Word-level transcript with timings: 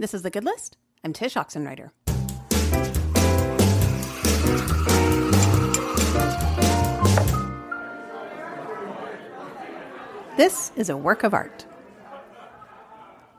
This 0.00 0.14
is 0.14 0.22
The 0.22 0.30
Good 0.30 0.44
List. 0.44 0.76
I'm 1.02 1.12
Tsh 1.12 1.34
Oxenreider. 1.34 1.90
This 10.36 10.70
is 10.76 10.88
a 10.88 10.96
work 10.96 11.24
of 11.24 11.34
art. 11.34 11.66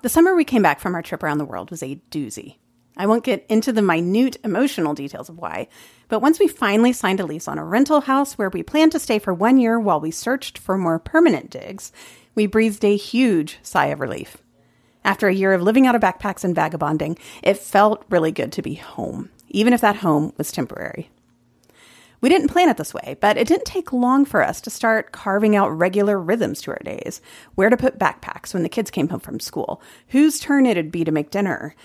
The 0.01 0.09
summer 0.09 0.35
we 0.35 0.43
came 0.43 0.61
back 0.61 0.81
from 0.81 0.95
our 0.95 1.01
trip 1.01 1.23
around 1.23 1.37
the 1.37 1.45
world 1.45 1.71
was 1.71 1.81
a 1.81 2.01
doozy. 2.11 2.57
I 2.97 3.05
won't 3.05 3.23
get 3.23 3.45
into 3.47 3.71
the 3.71 3.81
minute 3.81 4.35
emotional 4.43 4.93
details 4.93 5.29
of 5.29 5.37
why, 5.37 5.69
but 6.09 6.19
once 6.19 6.39
we 6.39 6.49
finally 6.49 6.91
signed 6.91 7.21
a 7.21 7.25
lease 7.25 7.47
on 7.47 7.57
a 7.57 7.63
rental 7.63 8.01
house 8.01 8.37
where 8.37 8.49
we 8.49 8.63
planned 8.63 8.91
to 8.91 8.99
stay 8.99 9.17
for 9.17 9.33
one 9.33 9.59
year 9.59 9.79
while 9.79 10.01
we 10.01 10.11
searched 10.11 10.57
for 10.57 10.77
more 10.77 10.99
permanent 10.99 11.51
digs, 11.51 11.93
we 12.35 12.47
breathed 12.47 12.83
a 12.83 12.97
huge 12.97 13.59
sigh 13.63 13.85
of 13.85 14.01
relief. 14.01 14.43
After 15.03 15.27
a 15.27 15.33
year 15.33 15.53
of 15.53 15.61
living 15.61 15.87
out 15.87 15.95
of 15.95 16.01
backpacks 16.01 16.43
and 16.43 16.53
vagabonding, 16.53 17.17
it 17.41 17.57
felt 17.57 18.05
really 18.09 18.31
good 18.31 18.51
to 18.53 18.61
be 18.61 18.75
home, 18.75 19.29
even 19.47 19.73
if 19.73 19.81
that 19.81 19.97
home 19.97 20.33
was 20.37 20.51
temporary. 20.51 21.09
We 22.21 22.27
didn't 22.27 22.49
plan 22.49 22.67
it 22.67 22.75
this 22.75 22.93
way, 22.93 23.15
but 23.21 23.37
it 23.37 23.47
didn't 23.47 23.65
take 23.65 23.93
long 23.93 24.25
for 24.25 24.43
us 24.43 24.59
to 24.61 24.69
start 24.69 25.13
carving 25.13 25.55
out 25.55 25.69
regular 25.69 26.19
rhythms 26.19 26.61
to 26.61 26.71
our 26.71 26.81
days. 26.83 27.21
Where 27.55 27.69
to 27.69 27.77
put 27.77 27.97
backpacks 27.97 28.53
when 28.53 28.63
the 28.63 28.69
kids 28.69 28.91
came 28.91 29.07
home 29.07 29.21
from 29.21 29.39
school, 29.39 29.81
whose 30.09 30.39
turn 30.39 30.65
it'd 30.65 30.91
be 30.91 31.05
to 31.05 31.11
make 31.11 31.31
dinner. 31.31 31.75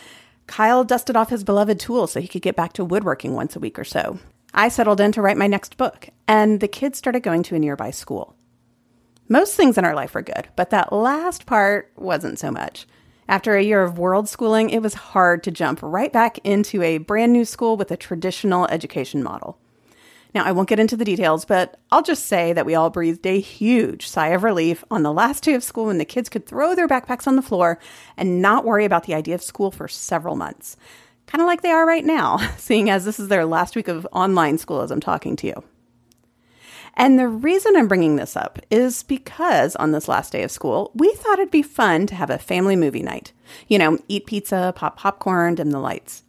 Kyle 0.46 0.83
dusted 0.83 1.16
off 1.16 1.30
his 1.30 1.45
beloved 1.45 1.79
tools 1.79 2.12
so 2.12 2.21
he 2.21 2.29
could 2.29 2.43
get 2.43 2.57
back 2.57 2.73
to 2.74 2.85
woodworking 2.85 3.35
once 3.35 3.55
a 3.55 3.60
week 3.60 3.79
or 3.79 3.85
so. 3.85 4.19
I 4.52 4.69
settled 4.69 5.01
in 5.01 5.12
to 5.12 5.23
write 5.23 5.37
my 5.37 5.46
next 5.46 5.77
book, 5.77 6.09
and 6.27 6.60
the 6.60 6.69
kids 6.69 6.99
started 6.99 7.23
going 7.23 7.43
to 7.45 7.55
a 7.55 7.59
nearby 7.59 7.91
school. 7.91 8.37
Most 9.29 9.55
things 9.55 9.79
in 9.79 9.85
our 9.85 9.95
life 9.95 10.15
were 10.15 10.23
good, 10.23 10.49
but 10.55 10.71
that 10.71 10.93
last 10.93 11.46
part 11.46 11.93
wasn't 11.96 12.38
so 12.38 12.51
much. 12.51 12.87
After 13.28 13.56
a 13.56 13.62
year 13.62 13.83
of 13.83 13.98
world 13.98 14.28
schooling, 14.28 14.70
it 14.70 14.83
was 14.83 14.95
hard 14.95 15.42
to 15.45 15.51
jump 15.51 15.80
right 15.82 16.12
back 16.12 16.38
into 16.45 16.82
a 16.82 16.98
brand 16.98 17.32
new 17.32 17.45
school 17.45 17.77
with 17.77 17.91
a 17.91 17.96
traditional 17.96 18.66
education 18.66 19.23
model. 19.23 19.59
Now, 20.35 20.45
I 20.45 20.52
won't 20.52 20.68
get 20.68 20.80
into 20.80 20.96
the 20.96 21.04
details, 21.04 21.45
but 21.45 21.79
I'll 21.93 22.02
just 22.02 22.26
say 22.26 22.52
that 22.52 22.66
we 22.66 22.74
all 22.74 22.90
breathed 22.90 23.24
a 23.24 23.38
huge 23.40 24.09
sigh 24.09 24.29
of 24.29 24.43
relief 24.43 24.84
on 24.90 25.04
the 25.04 25.12
last 25.12 25.45
day 25.45 25.54
of 25.54 25.62
school 25.62 25.87
when 25.87 25.99
the 25.99 26.04
kids 26.04 26.29
could 26.29 26.45
throw 26.45 26.74
their 26.74 26.88
backpacks 26.88 27.26
on 27.26 27.37
the 27.37 27.43
floor 27.43 27.79
and 28.16 28.43
not 28.43 28.65
worry 28.65 28.84
about 28.84 29.04
the 29.04 29.15
idea 29.15 29.37
of 29.37 29.43
school 29.43 29.71
for 29.71 29.87
several 29.87 30.34
months. 30.34 30.77
Kind 31.27 31.40
of 31.40 31.46
like 31.46 31.62
they 31.62 31.71
are 31.71 31.87
right 31.87 32.04
now, 32.04 32.38
seeing 32.59 32.90
as 32.90 33.04
this 33.04 33.21
is 33.21 33.29
their 33.29 33.46
last 33.46 33.77
week 33.77 33.88
of 33.88 34.06
online 34.12 34.59
school 34.59 34.80
as 34.80 34.90
I'm 34.90 35.01
talking 35.01 35.37
to 35.37 35.46
you. 35.46 35.65
And 36.96 37.18
the 37.18 37.28
reason 37.28 37.76
I'm 37.76 37.88
bringing 37.88 38.16
this 38.16 38.37
up 38.37 38.59
is 38.70 39.02
because 39.02 39.74
on 39.76 39.92
this 39.92 40.09
last 40.09 40.32
day 40.32 40.42
of 40.42 40.50
school, 40.50 40.92
we 40.95 41.12
thought 41.14 41.38
it'd 41.38 41.50
be 41.50 41.62
fun 41.62 42.06
to 42.06 42.14
have 42.14 42.30
a 42.30 42.38
family 42.38 42.76
movie 42.76 43.02
night. 43.02 43.32
You 43.68 43.78
know, 43.78 43.98
eat 44.09 44.26
pizza, 44.26 44.73
pop 44.76 44.96
popcorn, 44.96 45.56
dim 45.56 45.70
the 45.70 45.80
lights. 45.80 46.22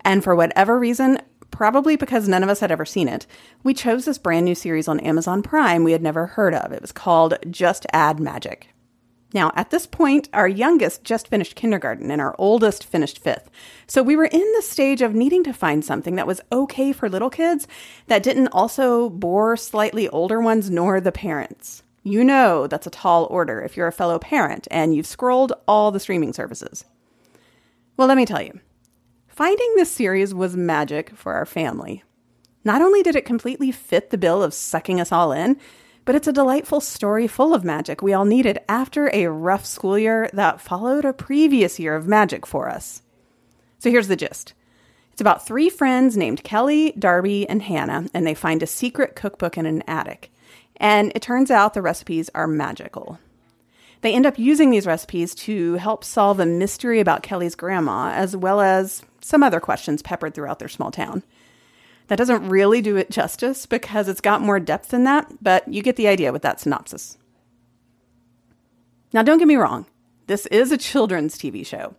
And 0.00 0.24
for 0.24 0.34
whatever 0.34 0.78
reason, 0.78 1.20
probably 1.50 1.96
because 1.96 2.28
none 2.28 2.42
of 2.42 2.48
us 2.48 2.60
had 2.60 2.72
ever 2.72 2.84
seen 2.84 3.08
it, 3.08 3.26
we 3.62 3.74
chose 3.74 4.04
this 4.04 4.18
brand 4.18 4.44
new 4.44 4.54
series 4.54 4.88
on 4.88 5.00
Amazon 5.00 5.42
Prime 5.42 5.84
we 5.84 5.92
had 5.92 6.02
never 6.02 6.26
heard 6.26 6.54
of. 6.54 6.72
It 6.72 6.82
was 6.82 6.92
called 6.92 7.38
Just 7.50 7.86
Add 7.92 8.18
Magic. 8.20 8.68
Now, 9.34 9.52
at 9.54 9.70
this 9.70 9.86
point, 9.86 10.28
our 10.32 10.48
youngest 10.48 11.04
just 11.04 11.28
finished 11.28 11.54
kindergarten 11.54 12.10
and 12.10 12.20
our 12.20 12.34
oldest 12.38 12.82
finished 12.84 13.18
fifth. 13.18 13.50
So 13.86 14.02
we 14.02 14.16
were 14.16 14.24
in 14.24 14.52
the 14.54 14.62
stage 14.62 15.02
of 15.02 15.14
needing 15.14 15.44
to 15.44 15.52
find 15.52 15.84
something 15.84 16.14
that 16.14 16.26
was 16.26 16.40
okay 16.50 16.92
for 16.92 17.10
little 17.10 17.28
kids 17.28 17.66
that 18.06 18.22
didn't 18.22 18.48
also 18.48 19.10
bore 19.10 19.56
slightly 19.56 20.08
older 20.08 20.40
ones 20.40 20.70
nor 20.70 21.00
the 21.00 21.12
parents. 21.12 21.82
You 22.02 22.24
know 22.24 22.66
that's 22.66 22.86
a 22.86 22.90
tall 22.90 23.26
order 23.26 23.60
if 23.60 23.76
you're 23.76 23.86
a 23.86 23.92
fellow 23.92 24.18
parent 24.18 24.66
and 24.70 24.94
you've 24.94 25.06
scrolled 25.06 25.52
all 25.66 25.90
the 25.90 26.00
streaming 26.00 26.32
services. 26.32 26.86
Well, 27.98 28.08
let 28.08 28.16
me 28.16 28.24
tell 28.24 28.40
you, 28.40 28.60
finding 29.26 29.74
this 29.74 29.90
series 29.90 30.32
was 30.32 30.56
magic 30.56 31.10
for 31.10 31.34
our 31.34 31.44
family. 31.44 32.02
Not 32.64 32.80
only 32.80 33.02
did 33.02 33.14
it 33.14 33.26
completely 33.26 33.72
fit 33.72 34.08
the 34.08 34.18
bill 34.18 34.42
of 34.42 34.54
sucking 34.54 35.00
us 35.00 35.12
all 35.12 35.32
in, 35.32 35.58
but 36.08 36.14
it's 36.14 36.26
a 36.26 36.32
delightful 36.32 36.80
story 36.80 37.26
full 37.26 37.52
of 37.52 37.64
magic 37.64 38.00
we 38.00 38.14
all 38.14 38.24
needed 38.24 38.58
after 38.66 39.10
a 39.12 39.26
rough 39.26 39.66
school 39.66 39.98
year 39.98 40.30
that 40.32 40.58
followed 40.58 41.04
a 41.04 41.12
previous 41.12 41.78
year 41.78 41.94
of 41.94 42.08
magic 42.08 42.46
for 42.46 42.70
us. 42.70 43.02
So 43.78 43.90
here's 43.90 44.08
the 44.08 44.16
gist 44.16 44.54
it's 45.12 45.20
about 45.20 45.46
three 45.46 45.68
friends 45.68 46.16
named 46.16 46.42
Kelly, 46.42 46.94
Darby, 46.98 47.46
and 47.46 47.60
Hannah, 47.60 48.06
and 48.14 48.26
they 48.26 48.32
find 48.32 48.62
a 48.62 48.66
secret 48.66 49.16
cookbook 49.16 49.58
in 49.58 49.66
an 49.66 49.82
attic. 49.86 50.32
And 50.78 51.12
it 51.14 51.20
turns 51.20 51.50
out 51.50 51.74
the 51.74 51.82
recipes 51.82 52.30
are 52.34 52.46
magical. 52.46 53.18
They 54.00 54.14
end 54.14 54.24
up 54.24 54.38
using 54.38 54.70
these 54.70 54.86
recipes 54.86 55.34
to 55.34 55.74
help 55.74 56.04
solve 56.04 56.40
a 56.40 56.46
mystery 56.46 57.00
about 57.00 57.22
Kelly's 57.22 57.54
grandma, 57.54 58.12
as 58.14 58.34
well 58.34 58.62
as 58.62 59.02
some 59.20 59.42
other 59.42 59.60
questions 59.60 60.00
peppered 60.00 60.32
throughout 60.32 60.58
their 60.58 60.68
small 60.68 60.90
town. 60.90 61.22
That 62.08 62.16
doesn't 62.16 62.48
really 62.48 62.82
do 62.82 62.96
it 62.96 63.10
justice 63.10 63.66
because 63.66 64.08
it's 64.08 64.20
got 64.20 64.40
more 64.40 64.58
depth 64.58 64.88
than 64.88 65.04
that, 65.04 65.42
but 65.42 65.68
you 65.72 65.82
get 65.82 65.96
the 65.96 66.08
idea 66.08 66.32
with 66.32 66.42
that 66.42 66.60
synopsis. 66.60 67.18
Now, 69.12 69.22
don't 69.22 69.38
get 69.38 69.48
me 69.48 69.56
wrong, 69.56 69.86
this 70.26 70.46
is 70.46 70.72
a 70.72 70.78
children's 70.78 71.38
TV 71.38 71.64
show. 71.64 71.94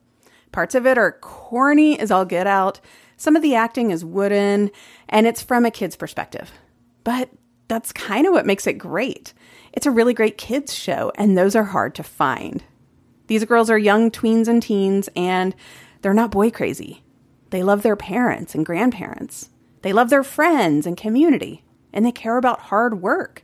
Parts 0.51 0.75
of 0.75 0.85
it 0.85 0.97
are 0.97 1.11
corny 1.21 1.99
as 1.99 2.11
all 2.11 2.25
get 2.25 2.47
out, 2.47 2.79
some 3.17 3.35
of 3.35 3.41
the 3.41 3.55
acting 3.55 3.91
is 3.91 4.05
wooden, 4.05 4.71
and 5.09 5.27
it's 5.27 5.41
from 5.41 5.65
a 5.65 5.71
kid's 5.71 5.95
perspective. 5.95 6.51
But 7.03 7.29
that's 7.67 7.91
kind 7.91 8.25
of 8.25 8.33
what 8.33 8.45
makes 8.45 8.65
it 8.65 8.73
great. 8.73 9.33
It's 9.73 9.85
a 9.85 9.91
really 9.91 10.13
great 10.13 10.37
kids' 10.37 10.73
show, 10.73 11.11
and 11.15 11.37
those 11.37 11.55
are 11.55 11.65
hard 11.65 11.95
to 11.95 12.03
find. 12.03 12.63
These 13.27 13.45
girls 13.45 13.69
are 13.69 13.77
young 13.77 14.09
tweens 14.09 14.47
and 14.47 14.63
teens, 14.63 15.09
and 15.15 15.53
they're 16.01 16.13
not 16.13 16.31
boy 16.31 16.49
crazy. 16.49 17.03
They 17.51 17.61
love 17.61 17.83
their 17.83 17.95
parents 17.95 18.55
and 18.55 18.65
grandparents. 18.65 19.49
They 19.81 19.93
love 19.93 20.09
their 20.09 20.23
friends 20.23 20.85
and 20.85 20.97
community, 20.97 21.63
and 21.93 22.05
they 22.05 22.11
care 22.11 22.37
about 22.37 22.61
hard 22.63 23.01
work. 23.01 23.43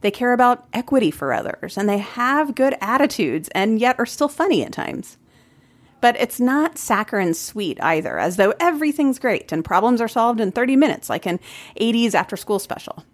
They 0.00 0.10
care 0.10 0.32
about 0.32 0.66
equity 0.72 1.10
for 1.10 1.32
others, 1.32 1.76
and 1.76 1.88
they 1.88 1.98
have 1.98 2.54
good 2.54 2.74
attitudes 2.80 3.48
and 3.54 3.78
yet 3.78 3.96
are 3.98 4.06
still 4.06 4.28
funny 4.28 4.62
at 4.62 4.72
times. 4.72 5.16
But 6.00 6.16
it's 6.20 6.38
not 6.38 6.76
saccharine 6.76 7.32
sweet 7.32 7.82
either, 7.82 8.18
as 8.18 8.36
though 8.36 8.52
everything's 8.60 9.18
great 9.18 9.50
and 9.52 9.64
problems 9.64 10.02
are 10.02 10.08
solved 10.08 10.40
in 10.40 10.52
30 10.52 10.76
minutes, 10.76 11.08
like 11.08 11.24
an 11.24 11.40
80s 11.80 12.14
after 12.14 12.36
school 12.36 12.58
special. 12.58 13.04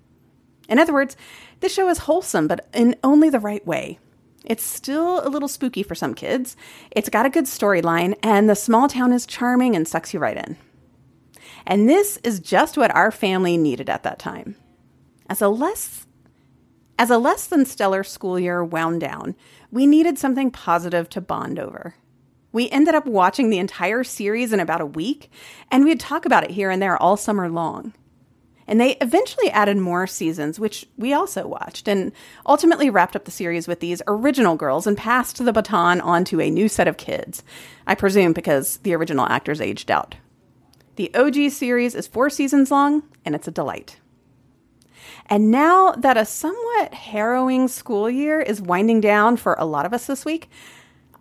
In 0.68 0.78
other 0.78 0.92
words, 0.92 1.16
this 1.60 1.72
show 1.72 1.88
is 1.88 1.98
wholesome, 1.98 2.48
but 2.48 2.66
in 2.74 2.96
only 3.04 3.30
the 3.30 3.38
right 3.38 3.64
way. 3.64 4.00
It's 4.44 4.64
still 4.64 5.24
a 5.24 5.28
little 5.28 5.48
spooky 5.48 5.82
for 5.82 5.94
some 5.94 6.14
kids. 6.14 6.56
It's 6.90 7.08
got 7.08 7.26
a 7.26 7.30
good 7.30 7.44
storyline, 7.44 8.16
and 8.22 8.48
the 8.50 8.56
small 8.56 8.88
town 8.88 9.12
is 9.12 9.26
charming 9.26 9.76
and 9.76 9.86
sucks 9.86 10.12
you 10.12 10.18
right 10.18 10.36
in. 10.36 10.56
And 11.66 11.88
this 11.88 12.18
is 12.24 12.40
just 12.40 12.76
what 12.76 12.94
our 12.94 13.10
family 13.10 13.56
needed 13.56 13.88
at 13.88 14.02
that 14.02 14.18
time. 14.18 14.56
As 15.28 15.40
a 15.40 15.48
less 15.48 16.06
as 16.98 17.08
a 17.08 17.16
less 17.16 17.46
than 17.46 17.64
stellar 17.64 18.04
school 18.04 18.38
year 18.38 18.62
wound 18.62 19.00
down, 19.00 19.34
we 19.70 19.86
needed 19.86 20.18
something 20.18 20.50
positive 20.50 21.08
to 21.08 21.20
bond 21.22 21.58
over. 21.58 21.94
We 22.52 22.68
ended 22.68 22.94
up 22.94 23.06
watching 23.06 23.48
the 23.48 23.58
entire 23.58 24.04
series 24.04 24.52
in 24.52 24.60
about 24.60 24.82
a 24.82 24.86
week, 24.86 25.30
and 25.70 25.84
we'd 25.84 25.98
talk 25.98 26.26
about 26.26 26.44
it 26.44 26.50
here 26.50 26.70
and 26.70 26.82
there 26.82 27.00
all 27.00 27.16
summer 27.16 27.48
long. 27.48 27.94
And 28.66 28.78
they 28.78 28.96
eventually 28.96 29.50
added 29.50 29.78
more 29.78 30.06
seasons, 30.06 30.60
which 30.60 30.86
we 30.98 31.14
also 31.14 31.46
watched, 31.46 31.88
and 31.88 32.12
ultimately 32.44 32.90
wrapped 32.90 33.16
up 33.16 33.24
the 33.24 33.30
series 33.30 33.66
with 33.66 33.80
these 33.80 34.02
original 34.06 34.54
girls 34.54 34.86
and 34.86 34.96
passed 34.96 35.42
the 35.42 35.52
baton 35.52 36.02
on 36.02 36.24
to 36.26 36.40
a 36.40 36.50
new 36.50 36.68
set 36.68 36.86
of 36.86 36.96
kids. 36.96 37.42
I 37.86 37.94
presume 37.94 38.32
because 38.34 38.76
the 38.78 38.94
original 38.94 39.26
actors 39.26 39.60
aged 39.60 39.90
out. 39.90 40.16
The 41.00 41.14
OG 41.14 41.50
series 41.52 41.94
is 41.94 42.06
four 42.06 42.28
seasons 42.28 42.70
long, 42.70 43.04
and 43.24 43.34
it's 43.34 43.48
a 43.48 43.50
delight. 43.50 43.98
And 45.24 45.50
now 45.50 45.92
that 45.92 46.18
a 46.18 46.26
somewhat 46.26 46.92
harrowing 46.92 47.68
school 47.68 48.10
year 48.10 48.42
is 48.42 48.60
winding 48.60 49.00
down 49.00 49.38
for 49.38 49.56
a 49.58 49.64
lot 49.64 49.86
of 49.86 49.94
us 49.94 50.04
this 50.04 50.26
week, 50.26 50.50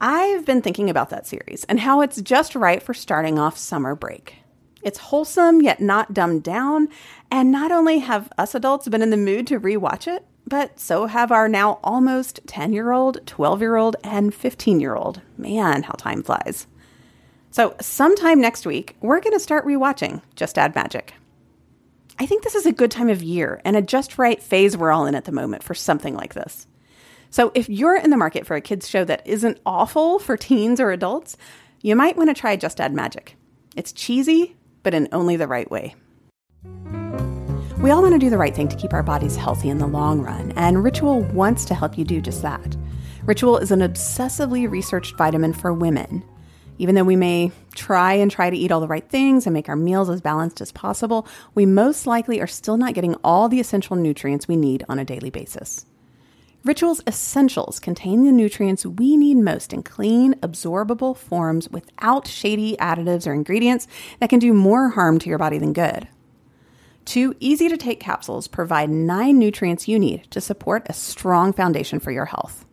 I've 0.01 0.45
been 0.45 0.61
thinking 0.61 0.89
about 0.89 1.11
that 1.11 1.25
series 1.25 1.63
and 1.69 1.79
how 1.79 2.01
it's 2.01 2.21
just 2.21 2.55
right 2.55 2.83
for 2.83 2.93
starting 2.93 3.39
off 3.39 3.57
summer 3.57 3.95
break. 3.95 4.39
It's 4.81 4.99
wholesome 4.99 5.61
yet 5.61 5.79
not 5.79 6.13
dumbed 6.13 6.43
down, 6.43 6.89
and 7.31 7.49
not 7.49 7.71
only 7.71 7.99
have 7.99 8.33
us 8.37 8.53
adults 8.53 8.89
been 8.89 9.01
in 9.01 9.11
the 9.11 9.15
mood 9.15 9.47
to 9.47 9.61
rewatch 9.61 10.13
it, 10.13 10.25
but 10.45 10.77
so 10.77 11.05
have 11.05 11.31
our 11.31 11.47
now 11.47 11.79
almost 11.85 12.41
10 12.47 12.73
year 12.73 12.91
old, 12.91 13.25
12 13.25 13.61
year 13.61 13.77
old, 13.77 13.95
and 14.03 14.35
15 14.35 14.81
year 14.81 14.95
old. 14.95 15.21
Man, 15.37 15.83
how 15.83 15.93
time 15.93 16.21
flies. 16.21 16.67
So, 17.51 17.75
sometime 17.81 18.39
next 18.39 18.67
week, 18.67 18.95
we're 19.01 19.19
going 19.19 19.33
to 19.33 19.39
start 19.39 19.65
rewatching 19.65 20.21
Just 20.35 20.59
Add 20.59 20.75
Magic. 20.75 21.15
I 22.19 22.27
think 22.27 22.43
this 22.43 22.53
is 22.53 22.67
a 22.67 22.71
good 22.71 22.91
time 22.91 23.09
of 23.09 23.23
year 23.23 23.59
and 23.65 23.75
a 23.75 23.81
just 23.81 24.19
right 24.19 24.41
phase 24.41 24.77
we're 24.77 24.91
all 24.91 25.07
in 25.07 25.15
at 25.15 25.25
the 25.25 25.31
moment 25.31 25.63
for 25.63 25.73
something 25.73 26.15
like 26.15 26.35
this. 26.35 26.67
So, 27.31 27.51
if 27.55 27.67
you're 27.67 27.97
in 27.97 28.11
the 28.11 28.17
market 28.17 28.45
for 28.45 28.55
a 28.55 28.61
kids' 28.61 28.87
show 28.87 29.03
that 29.05 29.25
isn't 29.25 29.59
awful 29.65 30.19
for 30.19 30.37
teens 30.37 30.79
or 30.79 30.91
adults, 30.91 31.37
you 31.81 31.95
might 31.95 32.17
want 32.17 32.29
to 32.29 32.39
try 32.39 32.55
Just 32.55 32.79
Add 32.79 32.93
Magic. 32.93 33.35
It's 33.75 33.93
cheesy, 33.93 34.55
but 34.83 34.93
in 34.93 35.07
only 35.11 35.35
the 35.35 35.47
right 35.47 35.69
way. 35.71 35.95
We 37.81 37.89
all 37.89 38.03
want 38.03 38.13
to 38.13 38.19
do 38.19 38.29
the 38.29 38.37
right 38.37 38.55
thing 38.55 38.67
to 38.67 38.75
keep 38.75 38.93
our 38.93 39.03
bodies 39.03 39.35
healthy 39.35 39.69
in 39.69 39.79
the 39.79 39.87
long 39.87 40.21
run, 40.21 40.51
and 40.55 40.83
Ritual 40.83 41.21
wants 41.21 41.65
to 41.65 41.73
help 41.73 41.97
you 41.97 42.05
do 42.05 42.21
just 42.21 42.43
that. 42.43 42.77
Ritual 43.23 43.57
is 43.57 43.71
an 43.71 43.79
obsessively 43.79 44.69
researched 44.69 45.17
vitamin 45.17 45.53
for 45.53 45.73
women 45.73 46.23
Even 46.79 46.95
though 46.95 47.03
we 47.03 47.17
may 47.17 47.51
try 47.75 48.13
and 48.13 48.31
try 48.31 48.49
to 48.49 48.57
eat 48.57 48.71
all 48.71 48.79
the 48.79 48.87
right 48.87 49.07
things 49.07 49.45
and 49.45 49.53
make 49.53 49.69
our 49.69 49.75
meals 49.75 50.09
as 50.09 50.21
balanced 50.21 50.61
as 50.61 50.71
possible, 50.71 51.27
we 51.53 51.65
most 51.65 52.07
likely 52.07 52.41
are 52.41 52.47
still 52.47 52.77
not 52.77 52.93
getting 52.93 53.15
all 53.23 53.49
the 53.49 53.59
essential 53.59 53.97
nutrients 53.97 54.47
we 54.47 54.55
need 54.55 54.85
on 54.89 54.97
a 54.97 55.05
daily 55.05 55.29
basis. 55.29 55.85
Rituals 56.63 57.01
Essentials 57.05 57.79
contain 57.79 58.23
the 58.23 58.31
nutrients 58.31 58.85
we 58.85 59.17
need 59.17 59.37
most 59.37 59.73
in 59.73 59.83
clean, 59.83 60.33
absorbable 60.35 61.15
forms 61.15 61.69
without 61.69 62.27
shady 62.27 62.75
additives 62.77 63.27
or 63.27 63.33
ingredients 63.33 63.87
that 64.19 64.29
can 64.29 64.39
do 64.39 64.53
more 64.53 64.89
harm 64.89 65.19
to 65.19 65.29
your 65.29 65.37
body 65.37 65.57
than 65.57 65.73
good. 65.73 66.07
Two 67.03 67.35
easy 67.39 67.67
to 67.69 67.77
take 67.77 67.99
capsules 67.99 68.47
provide 68.47 68.89
nine 68.89 69.39
nutrients 69.39 69.87
you 69.87 69.99
need 69.99 70.29
to 70.31 70.39
support 70.39 70.85
a 70.89 70.93
strong 70.93 71.51
foundation 71.53 71.99
for 71.99 72.11
your 72.11 72.25
health. 72.25 72.65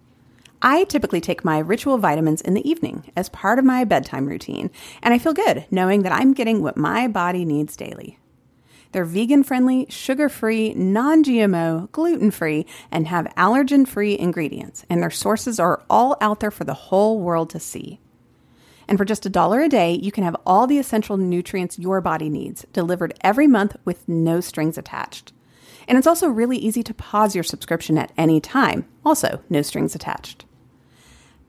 I 0.68 0.82
typically 0.82 1.20
take 1.20 1.44
my 1.44 1.60
ritual 1.60 1.96
vitamins 1.96 2.40
in 2.40 2.54
the 2.54 2.68
evening 2.68 3.12
as 3.14 3.28
part 3.28 3.60
of 3.60 3.64
my 3.64 3.84
bedtime 3.84 4.26
routine, 4.26 4.72
and 5.00 5.14
I 5.14 5.18
feel 5.18 5.32
good 5.32 5.64
knowing 5.70 6.02
that 6.02 6.10
I'm 6.10 6.34
getting 6.34 6.60
what 6.60 6.76
my 6.76 7.06
body 7.06 7.44
needs 7.44 7.76
daily. 7.76 8.18
They're 8.90 9.04
vegan 9.04 9.44
friendly, 9.44 9.86
sugar 9.90 10.28
free, 10.28 10.74
non 10.74 11.22
GMO, 11.22 11.92
gluten 11.92 12.32
free, 12.32 12.66
and 12.90 13.06
have 13.06 13.32
allergen 13.36 13.86
free 13.86 14.18
ingredients, 14.18 14.84
and 14.90 15.00
their 15.00 15.10
sources 15.12 15.60
are 15.60 15.84
all 15.88 16.16
out 16.20 16.40
there 16.40 16.50
for 16.50 16.64
the 16.64 16.74
whole 16.74 17.20
world 17.20 17.48
to 17.50 17.60
see. 17.60 18.00
And 18.88 18.98
for 18.98 19.04
just 19.04 19.24
a 19.24 19.30
dollar 19.30 19.60
a 19.60 19.68
day, 19.68 19.92
you 19.92 20.10
can 20.10 20.24
have 20.24 20.34
all 20.44 20.66
the 20.66 20.80
essential 20.80 21.16
nutrients 21.16 21.78
your 21.78 22.00
body 22.00 22.28
needs 22.28 22.66
delivered 22.72 23.14
every 23.20 23.46
month 23.46 23.76
with 23.84 24.08
no 24.08 24.40
strings 24.40 24.76
attached. 24.76 25.32
And 25.86 25.96
it's 25.96 26.08
also 26.08 26.26
really 26.26 26.58
easy 26.58 26.82
to 26.82 26.92
pause 26.92 27.36
your 27.36 27.44
subscription 27.44 27.96
at 27.96 28.10
any 28.18 28.40
time, 28.40 28.88
also 29.04 29.44
no 29.48 29.62
strings 29.62 29.94
attached. 29.94 30.44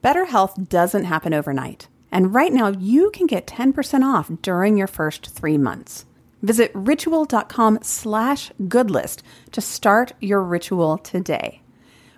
Better 0.00 0.26
health 0.26 0.68
doesn't 0.68 1.04
happen 1.04 1.34
overnight, 1.34 1.88
and 2.12 2.32
right 2.34 2.52
now 2.52 2.68
you 2.68 3.10
can 3.10 3.26
get 3.26 3.46
10% 3.46 4.04
off 4.04 4.30
during 4.42 4.76
your 4.76 4.86
first 4.86 5.30
three 5.30 5.58
months. 5.58 6.06
Visit 6.42 6.70
ritual.com 6.74 7.80
slash 7.82 8.52
goodlist 8.62 9.22
to 9.52 9.60
start 9.60 10.12
your 10.20 10.42
ritual 10.42 10.98
today. 10.98 11.62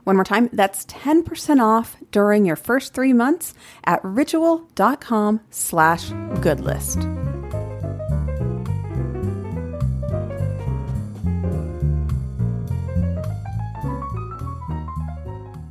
One 0.04 0.16
more 0.16 0.24
time, 0.24 0.50
that's 0.52 0.84
10% 0.86 1.62
off 1.62 1.96
during 2.10 2.44
your 2.44 2.56
first 2.56 2.94
three 2.94 3.12
months 3.12 3.54
at 3.84 4.04
ritual.com 4.04 5.40
slash 5.50 6.10
goodlist. 6.10 7.29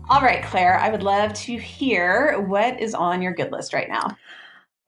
All 0.09 0.21
right, 0.21 0.43
Claire, 0.43 0.79
I 0.79 0.89
would 0.89 1.03
love 1.03 1.33
to 1.33 1.57
hear 1.57 2.39
what 2.41 2.79
is 2.79 2.95
on 2.95 3.21
your 3.21 3.31
good 3.31 3.51
list 3.51 3.73
right 3.73 3.87
now. 3.87 4.17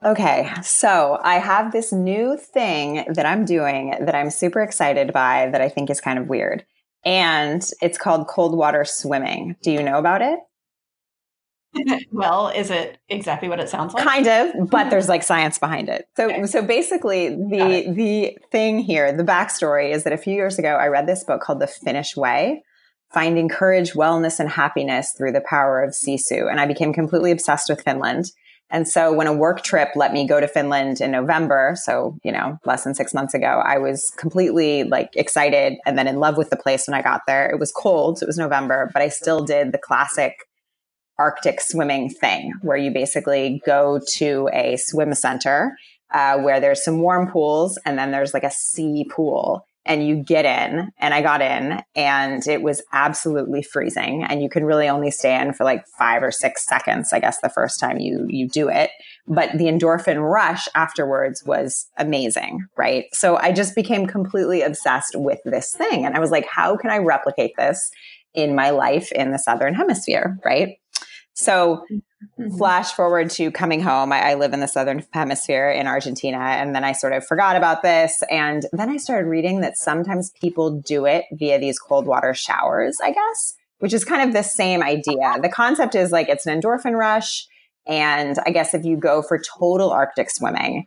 Okay, 0.04 0.52
so 0.64 1.20
I 1.22 1.36
have 1.36 1.72
this 1.72 1.92
new 1.92 2.38
thing 2.38 3.06
that 3.08 3.28
I'm 3.28 3.46
doing 3.46 3.96
that 4.00 4.16
I'm 4.16 4.32
super 4.32 4.62
excited 4.62 5.14
by 5.14 5.50
that 5.52 5.62
I 5.62 5.70
think 5.70 5.92
is 5.92 6.02
kind 6.02 6.18
of 6.18 6.28
weird. 6.28 6.66
And 7.06 7.64
it's 7.84 8.00
called 8.00 8.28
cold 8.28 8.58
water 8.58 8.84
swimming. 8.84 9.58
Do 9.62 9.72
you 9.72 9.84
know 9.84 10.00
about 10.00 10.24
it? 10.24 10.40
well, 12.12 12.48
is 12.48 12.72
it 12.72 12.98
exactly 13.08 13.48
what 13.48 13.60
it 13.60 13.70
sounds 13.70 13.94
like? 13.94 14.04
Kind 14.04 14.26
of, 14.26 14.70
but 14.72 14.90
there's 14.90 15.08
like 15.10 15.22
science 15.22 15.60
behind 15.60 15.88
it. 15.88 16.08
So 16.18 16.32
okay. 16.32 16.46
so 16.48 16.64
basically 16.64 17.30
the 17.30 17.94
the 17.96 18.38
thing 18.52 18.80
here, 18.80 19.16
the 19.16 19.24
backstory 19.24 19.92
is 19.94 20.04
that 20.04 20.14
a 20.14 20.18
few 20.18 20.34
years 20.34 20.58
ago 20.58 20.78
I 20.78 20.88
read 20.88 21.08
this 21.08 21.24
book 21.24 21.42
called 21.42 21.60
The 21.60 21.68
Finnish 21.68 22.18
Way 22.18 22.64
finding 23.14 23.50
courage, 23.50 23.94
wellness, 23.94 24.40
and 24.40 24.50
happiness 24.50 25.14
through 25.18 25.34
the 25.34 25.42
power 25.42 25.82
of 25.82 25.92
Sisu. 25.92 26.50
And 26.50 26.60
I 26.60 26.66
became 26.66 26.94
completely 26.94 27.32
obsessed 27.32 27.70
with 27.70 27.84
Finland. 27.84 28.32
And 28.70 28.88
so 28.88 29.14
when 29.14 29.28
a 29.28 29.34
work 29.34 29.64
trip 29.64 29.90
let 29.96 30.14
me 30.14 30.26
go 30.26 30.40
to 30.40 30.48
Finland 30.48 31.02
in 31.02 31.12
November, 31.12 31.76
so, 31.76 32.18
you 32.24 32.32
know, 32.32 32.58
less 32.66 32.86
than 32.86 32.96
six 32.96 33.14
months 33.14 33.34
ago, 33.34 33.62
I 33.66 33.78
was 33.78 34.14
completely 34.18 34.86
like 34.86 35.10
excited 35.16 35.78
and 35.86 35.98
then 35.98 36.08
in 36.08 36.20
love 36.20 36.38
with 36.38 36.50
the 36.50 36.56
place 36.56 36.88
when 36.88 36.96
I 36.96 37.02
got 37.02 37.22
there. 37.28 37.50
It 37.50 37.60
was 37.60 37.72
cold. 37.74 38.22
It 38.22 38.28
was 38.28 38.38
November, 38.38 38.90
but 38.94 39.02
I 39.02 39.10
still 39.10 39.44
did 39.44 39.74
the 39.74 39.78
classic 39.78 40.36
Arctic 41.20 41.60
swimming 41.60 42.10
thing 42.10 42.54
where 42.62 42.78
you 42.78 42.92
basically 42.92 43.62
go 43.66 44.00
to 44.14 44.50
a 44.54 44.78
swim 44.78 45.14
center 45.14 45.76
uh, 46.14 46.38
where 46.40 46.60
there's 46.60 46.84
some 46.84 47.00
warm 47.00 47.30
pools 47.30 47.78
and 47.86 47.98
then 47.98 48.12
there's 48.12 48.34
like 48.34 48.44
a 48.44 48.52
sea 48.52 49.06
pool 49.10 49.66
and 49.86 50.06
you 50.06 50.16
get 50.16 50.46
in 50.46 50.92
and 51.00 51.14
I 51.14 51.22
got 51.22 51.42
in 51.42 51.82
and 51.96 52.46
it 52.48 52.62
was 52.62 52.84
absolutely 52.94 53.64
freezing 53.64 54.24
and 54.24 54.42
you 54.42 54.50
can 54.50 54.64
really 54.64 54.88
only 54.88 55.12
stay 55.12 55.40
in 55.40 55.54
for 55.54 55.64
like 55.64 55.86
5 55.98 56.24
or 56.24 56.32
6 56.32 56.66
seconds 56.66 57.12
I 57.12 57.20
guess 57.20 57.40
the 57.42 57.50
first 57.50 57.80
time 57.80 58.00
you 58.00 58.26
you 58.30 58.48
do 58.48 58.70
it. 58.70 58.92
But 59.28 59.58
the 59.58 59.66
endorphin 59.66 60.22
rush 60.22 60.68
afterwards 60.76 61.44
was 61.46 61.88
amazing 61.98 62.66
right? 62.78 63.06
So 63.14 63.38
I 63.38 63.52
just 63.52 63.76
became 63.76 64.06
completely 64.06 64.62
obsessed 64.62 65.16
with 65.16 65.40
this 65.46 65.74
thing 65.74 66.06
and 66.06 66.16
I 66.16 66.20
was 66.20 66.32
like 66.32 66.46
how 66.46 66.78
can 66.78 66.92
I 66.92 66.98
replicate 66.98 67.54
this 67.58 67.92
in 68.34 68.56
my 68.56 68.70
life 68.70 69.12
in 69.12 69.32
the 69.32 69.40
southern 69.40 69.74
hemisphere 69.74 70.38
right 70.46 70.78
so 71.34 71.86
Mm-hmm. 72.40 72.58
Flash 72.58 72.94
forward 72.94 73.30
to 73.32 73.52
coming 73.52 73.82
home. 73.82 74.12
I, 74.12 74.32
I, 74.32 74.34
live 74.36 74.54
in 74.54 74.60
the 74.60 74.68
southern 74.68 75.04
hemisphere 75.12 75.70
in 75.70 75.88
Argentina, 75.88 76.38
and 76.38 76.76
then 76.76 76.84
I 76.84 76.92
sort 76.92 77.14
of 77.14 77.26
forgot 77.26 77.56
about 77.56 77.82
this. 77.82 78.22
And 78.30 78.66
then 78.74 78.90
I 78.90 78.98
started 78.98 79.28
reading 79.28 79.62
that 79.62 79.78
sometimes 79.78 80.32
people 80.40 80.82
do 80.82 81.06
it 81.06 81.26
via 81.34 81.60
these 81.60 81.80
cold 81.80 82.06
water 82.06 82.36
showers, 82.36 83.00
I 83.04 83.12
guess, 83.12 83.56
which 83.80 83.94
is 83.94 84.06
kind 84.06 84.28
of 84.28 84.34
the 84.34 84.44
same 84.44 84.84
idea. 84.84 85.38
The 85.42 85.50
concept 85.50 85.96
is 85.96 86.12
like 86.12 86.30
it's 86.30 86.46
an 86.46 86.62
endorphin 86.62 86.96
rush. 86.96 87.48
And 87.88 88.38
I 88.46 88.52
guess 88.52 88.76
if 88.76 88.86
you 88.86 88.98
go 88.98 89.24
for 89.24 89.42
total 89.60 89.90
Arctic 89.90 90.30
swimming, 90.30 90.86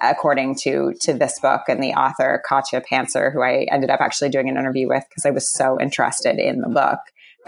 according 0.00 0.54
to 0.62 0.92
to 1.00 1.14
this 1.14 1.40
book 1.40 1.62
and 1.68 1.82
the 1.82 1.94
author 1.94 2.42
Katja 2.48 2.80
Pantzar, 2.80 3.32
who 3.32 3.42
I 3.42 3.66
ended 3.72 3.90
up 3.90 4.00
actually 4.00 4.30
doing 4.30 4.48
an 4.48 4.56
interview 4.56 4.86
with 4.86 5.04
because 5.08 5.26
I 5.26 5.30
was 5.30 5.52
so 5.52 5.80
interested 5.80 6.38
in 6.38 6.60
the 6.60 6.68
book 6.68 7.00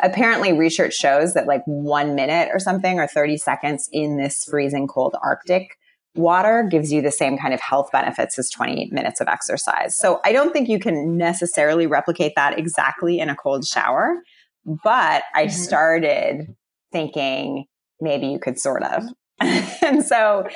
apparently 0.03 0.53
research 0.53 0.95
shows 0.95 1.35
that 1.35 1.47
like 1.47 1.63
one 1.67 2.15
minute 2.15 2.51
or 2.53 2.59
something 2.59 2.99
or 2.99 3.07
30 3.07 3.37
seconds 3.37 3.89
in 3.93 4.17
this 4.17 4.45
freezing 4.45 4.87
cold 4.87 5.17
Arctic 5.23 5.77
water 6.15 6.67
gives 6.69 6.93
you 6.93 7.01
the 7.01 7.13
same 7.13 7.39
kind 7.39 7.55
of 7.55 7.61
health 7.61 7.91
benefits 7.93 8.39
as 8.39 8.51
20 8.51 8.91
minutes 8.93 9.21
of 9.21 9.29
exercise. 9.29 9.97
So 9.97 10.21
I 10.25 10.33
don't 10.33 10.53
think 10.53 10.69
you 10.69 10.79
can 10.79 11.17
necessarily 11.17 11.87
replicate 11.87 12.33
that 12.37 12.59
exactly 12.59 13.21
in 13.21 13.29
a 13.29 13.37
cold 13.37 13.65
shower, 13.65 14.17
but 14.65 15.23
I 15.35 15.47
mm-hmm. 15.47 15.51
started 15.51 16.57
thinking 16.93 17.67
maybe 18.01 18.27
you 18.27 18.39
could 18.39 18.59
sort 18.59 18.83
of. 18.83 19.05
and 19.41 20.05
so 20.05 20.47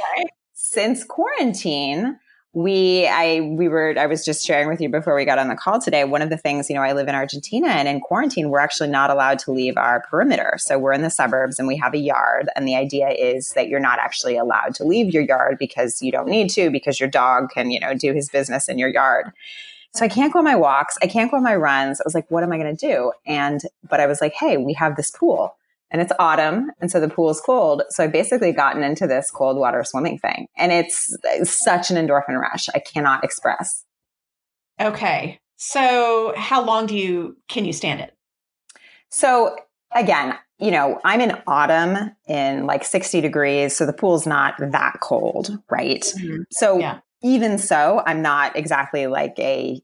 since 0.52 1.04
quarantine, 1.04 2.18
we 2.54 3.06
i 3.08 3.40
we 3.40 3.66
were 3.66 3.94
i 3.98 4.04
was 4.04 4.24
just 4.24 4.44
sharing 4.44 4.68
with 4.68 4.78
you 4.78 4.88
before 4.88 5.14
we 5.14 5.24
got 5.24 5.38
on 5.38 5.48
the 5.48 5.56
call 5.56 5.80
today 5.80 6.04
one 6.04 6.20
of 6.20 6.28
the 6.28 6.36
things 6.36 6.68
you 6.68 6.76
know 6.76 6.82
i 6.82 6.92
live 6.92 7.08
in 7.08 7.14
argentina 7.14 7.68
and 7.68 7.88
in 7.88 7.98
quarantine 7.98 8.50
we're 8.50 8.58
actually 8.58 8.90
not 8.90 9.08
allowed 9.08 9.38
to 9.38 9.50
leave 9.50 9.78
our 9.78 10.00
perimeter 10.02 10.54
so 10.58 10.78
we're 10.78 10.92
in 10.92 11.00
the 11.00 11.08
suburbs 11.08 11.58
and 11.58 11.66
we 11.66 11.76
have 11.76 11.94
a 11.94 11.98
yard 11.98 12.50
and 12.54 12.68
the 12.68 12.76
idea 12.76 13.08
is 13.08 13.50
that 13.50 13.68
you're 13.68 13.80
not 13.80 13.98
actually 13.98 14.36
allowed 14.36 14.74
to 14.74 14.84
leave 14.84 15.14
your 15.14 15.22
yard 15.22 15.56
because 15.58 16.02
you 16.02 16.12
don't 16.12 16.28
need 16.28 16.50
to 16.50 16.70
because 16.70 17.00
your 17.00 17.08
dog 17.08 17.48
can 17.50 17.70
you 17.70 17.80
know 17.80 17.94
do 17.94 18.12
his 18.12 18.28
business 18.28 18.68
in 18.68 18.78
your 18.78 18.90
yard 18.90 19.32
so 19.94 20.06
I 20.06 20.08
can't 20.08 20.32
go 20.32 20.38
on 20.38 20.46
my 20.46 20.56
walks. 20.56 20.96
I 21.02 21.06
can't 21.06 21.30
go 21.30 21.36
on 21.36 21.42
my 21.42 21.54
runs. 21.54 22.00
I 22.00 22.04
was 22.06 22.14
like, 22.14 22.30
what 22.30 22.42
am 22.42 22.50
I 22.50 22.56
going 22.56 22.74
to 22.74 22.86
do? 22.86 23.12
And, 23.26 23.60
but 23.86 24.00
I 24.00 24.06
was 24.06 24.22
like, 24.22 24.32
hey, 24.32 24.56
we 24.56 24.72
have 24.72 24.96
this 24.96 25.10
pool 25.10 25.54
and 25.92 26.00
it's 26.02 26.12
autumn 26.18 26.72
and 26.80 26.90
so 26.90 26.98
the 26.98 27.08
pool 27.08 27.30
is 27.30 27.40
cold. 27.40 27.82
So 27.90 28.02
i've 28.02 28.12
basically 28.12 28.52
gotten 28.52 28.82
into 28.82 29.06
this 29.06 29.30
cold 29.30 29.56
water 29.56 29.84
swimming 29.84 30.18
thing 30.18 30.48
and 30.56 30.72
it's, 30.72 31.16
it's 31.24 31.62
such 31.62 31.90
an 31.92 31.96
endorphin 31.96 32.40
rush. 32.40 32.68
I 32.74 32.80
cannot 32.80 33.22
express. 33.22 33.84
Okay. 34.80 35.38
So 35.56 36.34
how 36.36 36.64
long 36.64 36.86
do 36.86 36.96
you 36.96 37.36
can 37.48 37.64
you 37.64 37.72
stand 37.72 38.00
it? 38.00 38.16
So 39.10 39.56
again 39.94 40.36
you 40.58 40.70
know 40.70 41.00
i'm 41.04 41.20
in 41.20 41.36
autumn 41.46 42.12
in 42.26 42.66
like 42.66 42.84
60 42.84 43.20
degrees 43.20 43.76
so 43.76 43.84
the 43.84 43.92
pool's 43.92 44.26
not 44.26 44.54
that 44.58 44.98
cold 45.00 45.58
right? 45.70 46.00
Mm-hmm. 46.00 46.42
so 46.50 46.78
yeah 46.78 47.00
even 47.22 47.56
so, 47.58 48.02
I'm 48.04 48.20
not 48.20 48.56
exactly 48.56 49.06
like 49.06 49.38
a, 49.38 49.80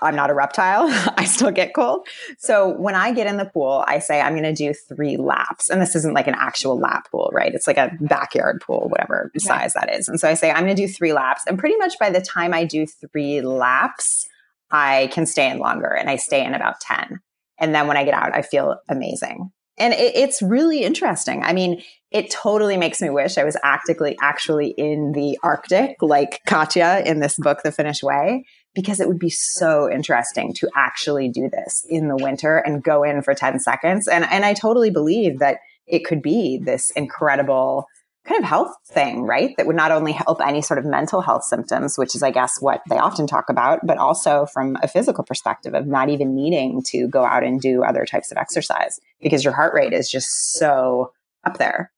I'm 0.00 0.14
not 0.14 0.30
a 0.30 0.34
reptile. 0.34 0.86
I 1.16 1.24
still 1.24 1.50
get 1.50 1.74
cold. 1.74 2.06
So 2.38 2.68
when 2.68 2.94
I 2.94 3.12
get 3.12 3.26
in 3.26 3.38
the 3.38 3.46
pool, 3.46 3.84
I 3.86 3.98
say 3.98 4.20
I'm 4.20 4.34
going 4.34 4.42
to 4.42 4.52
do 4.52 4.74
three 4.74 5.16
laps. 5.16 5.70
And 5.70 5.80
this 5.80 5.96
isn't 5.96 6.14
like 6.14 6.26
an 6.26 6.34
actual 6.36 6.78
lap 6.78 7.10
pool, 7.10 7.30
right? 7.32 7.54
It's 7.54 7.66
like 7.66 7.78
a 7.78 7.92
backyard 8.00 8.60
pool, 8.60 8.88
whatever 8.88 9.30
okay. 9.34 9.38
size 9.38 9.72
that 9.72 9.94
is. 9.94 10.08
And 10.08 10.20
so 10.20 10.28
I 10.28 10.34
say 10.34 10.50
I'm 10.50 10.64
going 10.64 10.76
to 10.76 10.86
do 10.86 10.88
three 10.88 11.12
laps. 11.12 11.44
And 11.46 11.58
pretty 11.58 11.76
much 11.76 11.98
by 11.98 12.10
the 12.10 12.20
time 12.20 12.52
I 12.52 12.64
do 12.64 12.86
three 12.86 13.40
laps, 13.40 14.28
I 14.70 15.08
can 15.12 15.26
stay 15.26 15.50
in 15.50 15.58
longer 15.58 15.88
and 15.88 16.10
I 16.10 16.16
stay 16.16 16.44
in 16.44 16.54
about 16.54 16.80
10. 16.80 17.20
And 17.58 17.74
then 17.74 17.86
when 17.86 17.96
I 17.96 18.04
get 18.04 18.14
out, 18.14 18.34
I 18.34 18.42
feel 18.42 18.78
amazing. 18.88 19.50
And 19.78 19.94
it, 19.94 20.14
it's 20.14 20.42
really 20.42 20.82
interesting. 20.82 21.42
I 21.42 21.52
mean, 21.52 21.82
it 22.10 22.30
totally 22.30 22.76
makes 22.76 23.00
me 23.00 23.10
wish 23.10 23.38
I 23.38 23.44
was 23.44 23.56
actively 23.62 24.16
actually 24.20 24.68
in 24.76 25.12
the 25.12 25.38
Arctic, 25.42 25.96
like 26.02 26.40
Katja 26.46 27.02
in 27.06 27.20
this 27.20 27.36
book, 27.38 27.62
The 27.62 27.72
Finnish 27.72 28.02
Way, 28.02 28.44
because 28.74 29.00
it 29.00 29.08
would 29.08 29.18
be 29.18 29.30
so 29.30 29.90
interesting 29.90 30.52
to 30.54 30.68
actually 30.76 31.28
do 31.28 31.48
this 31.50 31.86
in 31.88 32.08
the 32.08 32.16
winter 32.16 32.58
and 32.58 32.82
go 32.82 33.02
in 33.02 33.22
for 33.22 33.34
10 33.34 33.60
seconds. 33.60 34.08
And, 34.08 34.24
and 34.30 34.44
I 34.44 34.54
totally 34.54 34.90
believe 34.90 35.38
that 35.38 35.58
it 35.86 36.04
could 36.04 36.22
be 36.22 36.58
this 36.62 36.90
incredible 36.90 37.86
kind 38.24 38.42
of 38.42 38.48
health 38.48 38.74
thing, 38.86 39.22
right? 39.22 39.54
That 39.56 39.66
would 39.66 39.76
not 39.76 39.90
only 39.90 40.12
help 40.12 40.40
any 40.40 40.62
sort 40.62 40.78
of 40.78 40.84
mental 40.84 41.20
health 41.20 41.44
symptoms, 41.44 41.98
which 41.98 42.14
is, 42.14 42.22
I 42.22 42.30
guess, 42.30 42.60
what 42.60 42.82
they 42.88 42.98
often 42.98 43.26
talk 43.26 43.48
about, 43.48 43.80
but 43.84 43.98
also 43.98 44.46
from 44.46 44.76
a 44.82 44.88
physical 44.88 45.24
perspective 45.24 45.74
of 45.74 45.86
not 45.86 46.08
even 46.08 46.34
needing 46.34 46.82
to 46.88 47.08
go 47.08 47.24
out 47.24 47.42
and 47.42 47.60
do 47.60 47.82
other 47.82 48.06
types 48.06 48.30
of 48.30 48.38
exercise 48.38 49.00
because 49.20 49.42
your 49.42 49.52
heart 49.52 49.74
rate 49.74 49.92
is 49.92 50.08
just 50.10 50.52
so 50.52 51.12
up 51.44 51.58
there. 51.58 51.92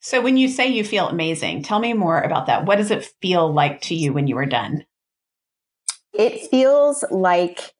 So, 0.00 0.20
when 0.20 0.36
you 0.36 0.48
say 0.48 0.68
you 0.68 0.84
feel 0.84 1.08
amazing, 1.08 1.62
tell 1.62 1.78
me 1.78 1.94
more 1.94 2.20
about 2.20 2.46
that. 2.46 2.66
What 2.66 2.76
does 2.76 2.90
it 2.90 3.10
feel 3.22 3.50
like 3.50 3.80
to 3.82 3.94
you 3.94 4.12
when 4.12 4.26
you 4.26 4.36
are 4.36 4.46
done? 4.46 4.84
It 6.12 6.50
feels 6.50 7.04
like 7.10 7.73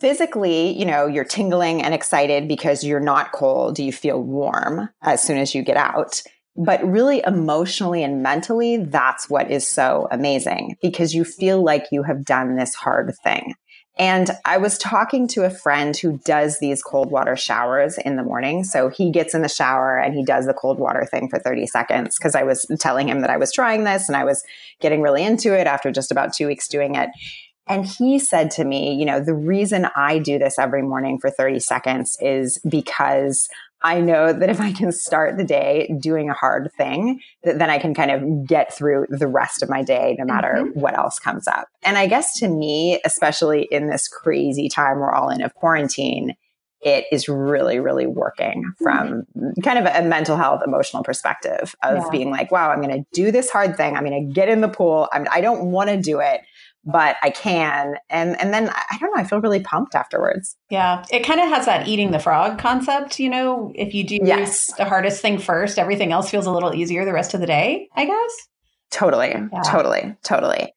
physically, 0.00 0.76
you 0.78 0.84
know, 0.84 1.06
you're 1.06 1.24
tingling 1.24 1.82
and 1.82 1.94
excited 1.94 2.48
because 2.48 2.82
you're 2.82 3.00
not 3.00 3.32
cold. 3.32 3.78
You 3.78 3.92
feel 3.92 4.20
warm 4.22 4.88
as 5.02 5.22
soon 5.22 5.38
as 5.38 5.54
you 5.54 5.62
get 5.62 5.76
out. 5.76 6.22
But 6.56 6.84
really 6.84 7.22
emotionally 7.24 8.02
and 8.02 8.22
mentally, 8.22 8.78
that's 8.78 9.30
what 9.30 9.50
is 9.50 9.68
so 9.68 10.08
amazing 10.10 10.76
because 10.82 11.14
you 11.14 11.24
feel 11.24 11.62
like 11.62 11.86
you 11.92 12.02
have 12.02 12.24
done 12.24 12.56
this 12.56 12.74
hard 12.74 13.14
thing. 13.22 13.54
And 13.98 14.30
I 14.46 14.56
was 14.56 14.78
talking 14.78 15.28
to 15.28 15.44
a 15.44 15.50
friend 15.50 15.94
who 15.96 16.18
does 16.24 16.58
these 16.58 16.82
cold 16.82 17.10
water 17.10 17.36
showers 17.36 17.98
in 17.98 18.16
the 18.16 18.22
morning. 18.22 18.64
So 18.64 18.88
he 18.88 19.10
gets 19.10 19.34
in 19.34 19.42
the 19.42 19.48
shower 19.48 19.98
and 19.98 20.14
he 20.14 20.24
does 20.24 20.46
the 20.46 20.54
cold 20.54 20.78
water 20.78 21.04
thing 21.04 21.28
for 21.28 21.38
30 21.38 21.66
seconds 21.66 22.16
because 22.18 22.34
I 22.34 22.42
was 22.42 22.66
telling 22.78 23.08
him 23.08 23.20
that 23.20 23.30
I 23.30 23.36
was 23.36 23.52
trying 23.52 23.84
this 23.84 24.08
and 24.08 24.16
I 24.16 24.24
was 24.24 24.42
getting 24.80 25.02
really 25.02 25.22
into 25.22 25.58
it 25.58 25.66
after 25.66 25.90
just 25.90 26.10
about 26.10 26.32
two 26.32 26.46
weeks 26.46 26.66
doing 26.66 26.94
it. 26.94 27.10
And 27.70 27.86
he 27.86 28.18
said 28.18 28.50
to 28.52 28.64
me, 28.64 28.94
you 28.94 29.04
know, 29.04 29.20
the 29.20 29.34
reason 29.34 29.86
I 29.94 30.18
do 30.18 30.40
this 30.40 30.58
every 30.58 30.82
morning 30.82 31.20
for 31.20 31.30
30 31.30 31.60
seconds 31.60 32.16
is 32.20 32.58
because 32.68 33.48
I 33.82 34.00
know 34.00 34.32
that 34.32 34.50
if 34.50 34.60
I 34.60 34.72
can 34.72 34.90
start 34.90 35.36
the 35.36 35.44
day 35.44 35.94
doing 36.02 36.28
a 36.28 36.34
hard 36.34 36.70
thing, 36.76 37.20
that 37.44 37.60
then 37.60 37.70
I 37.70 37.78
can 37.78 37.94
kind 37.94 38.10
of 38.10 38.46
get 38.46 38.74
through 38.74 39.06
the 39.08 39.28
rest 39.28 39.62
of 39.62 39.70
my 39.70 39.84
day, 39.84 40.16
no 40.18 40.24
matter 40.24 40.56
mm-hmm. 40.58 40.80
what 40.80 40.98
else 40.98 41.20
comes 41.20 41.46
up. 41.46 41.68
And 41.84 41.96
I 41.96 42.08
guess 42.08 42.38
to 42.40 42.48
me, 42.48 43.00
especially 43.04 43.68
in 43.70 43.88
this 43.88 44.08
crazy 44.08 44.68
time 44.68 44.98
we're 44.98 45.14
all 45.14 45.30
in 45.30 45.40
of 45.40 45.54
quarantine, 45.54 46.34
it 46.82 47.04
is 47.12 47.28
really, 47.28 47.78
really 47.78 48.06
working 48.06 48.72
from 48.82 49.26
mm-hmm. 49.36 49.60
kind 49.62 49.78
of 49.78 49.86
a 49.86 50.06
mental 50.06 50.36
health, 50.36 50.62
emotional 50.66 51.02
perspective 51.02 51.74
of 51.82 51.98
yeah. 51.98 52.08
being 52.10 52.30
like, 52.30 52.50
wow, 52.50 52.70
I'm 52.70 52.82
going 52.82 53.04
to 53.04 53.06
do 53.12 53.30
this 53.30 53.48
hard 53.50 53.76
thing. 53.76 53.96
I'm 53.96 54.04
going 54.04 54.28
to 54.28 54.34
get 54.34 54.48
in 54.48 54.60
the 54.60 54.68
pool. 54.68 55.08
I'm, 55.12 55.26
I 55.30 55.40
do 55.40 55.46
not 55.46 55.64
want 55.64 55.90
to 55.90 55.96
do 55.98 56.20
it, 56.20 56.40
but 56.84 57.16
I 57.22 57.30
can. 57.30 57.96
And 58.08 58.40
and 58.40 58.52
then 58.52 58.68
I 58.70 58.96
don't 58.98 59.14
know, 59.14 59.20
I 59.20 59.24
feel 59.24 59.40
really 59.40 59.60
pumped 59.60 59.94
afterwards. 59.94 60.56
Yeah. 60.70 61.04
It 61.10 61.24
kind 61.24 61.40
of 61.40 61.48
has 61.48 61.66
that 61.66 61.88
eating 61.88 62.10
the 62.10 62.18
frog 62.18 62.58
concept, 62.58 63.18
you 63.18 63.28
know, 63.28 63.72
if 63.74 63.94
you 63.94 64.04
do 64.04 64.18
yes. 64.22 64.72
the 64.74 64.84
hardest 64.84 65.20
thing 65.20 65.38
first, 65.38 65.78
everything 65.78 66.12
else 66.12 66.30
feels 66.30 66.46
a 66.46 66.52
little 66.52 66.74
easier 66.74 67.04
the 67.04 67.12
rest 67.12 67.34
of 67.34 67.40
the 67.40 67.46
day, 67.46 67.88
I 67.94 68.06
guess. 68.06 68.48
Totally. 68.90 69.28
Yeah. 69.28 69.62
Totally. 69.64 70.16
Totally. 70.22 70.72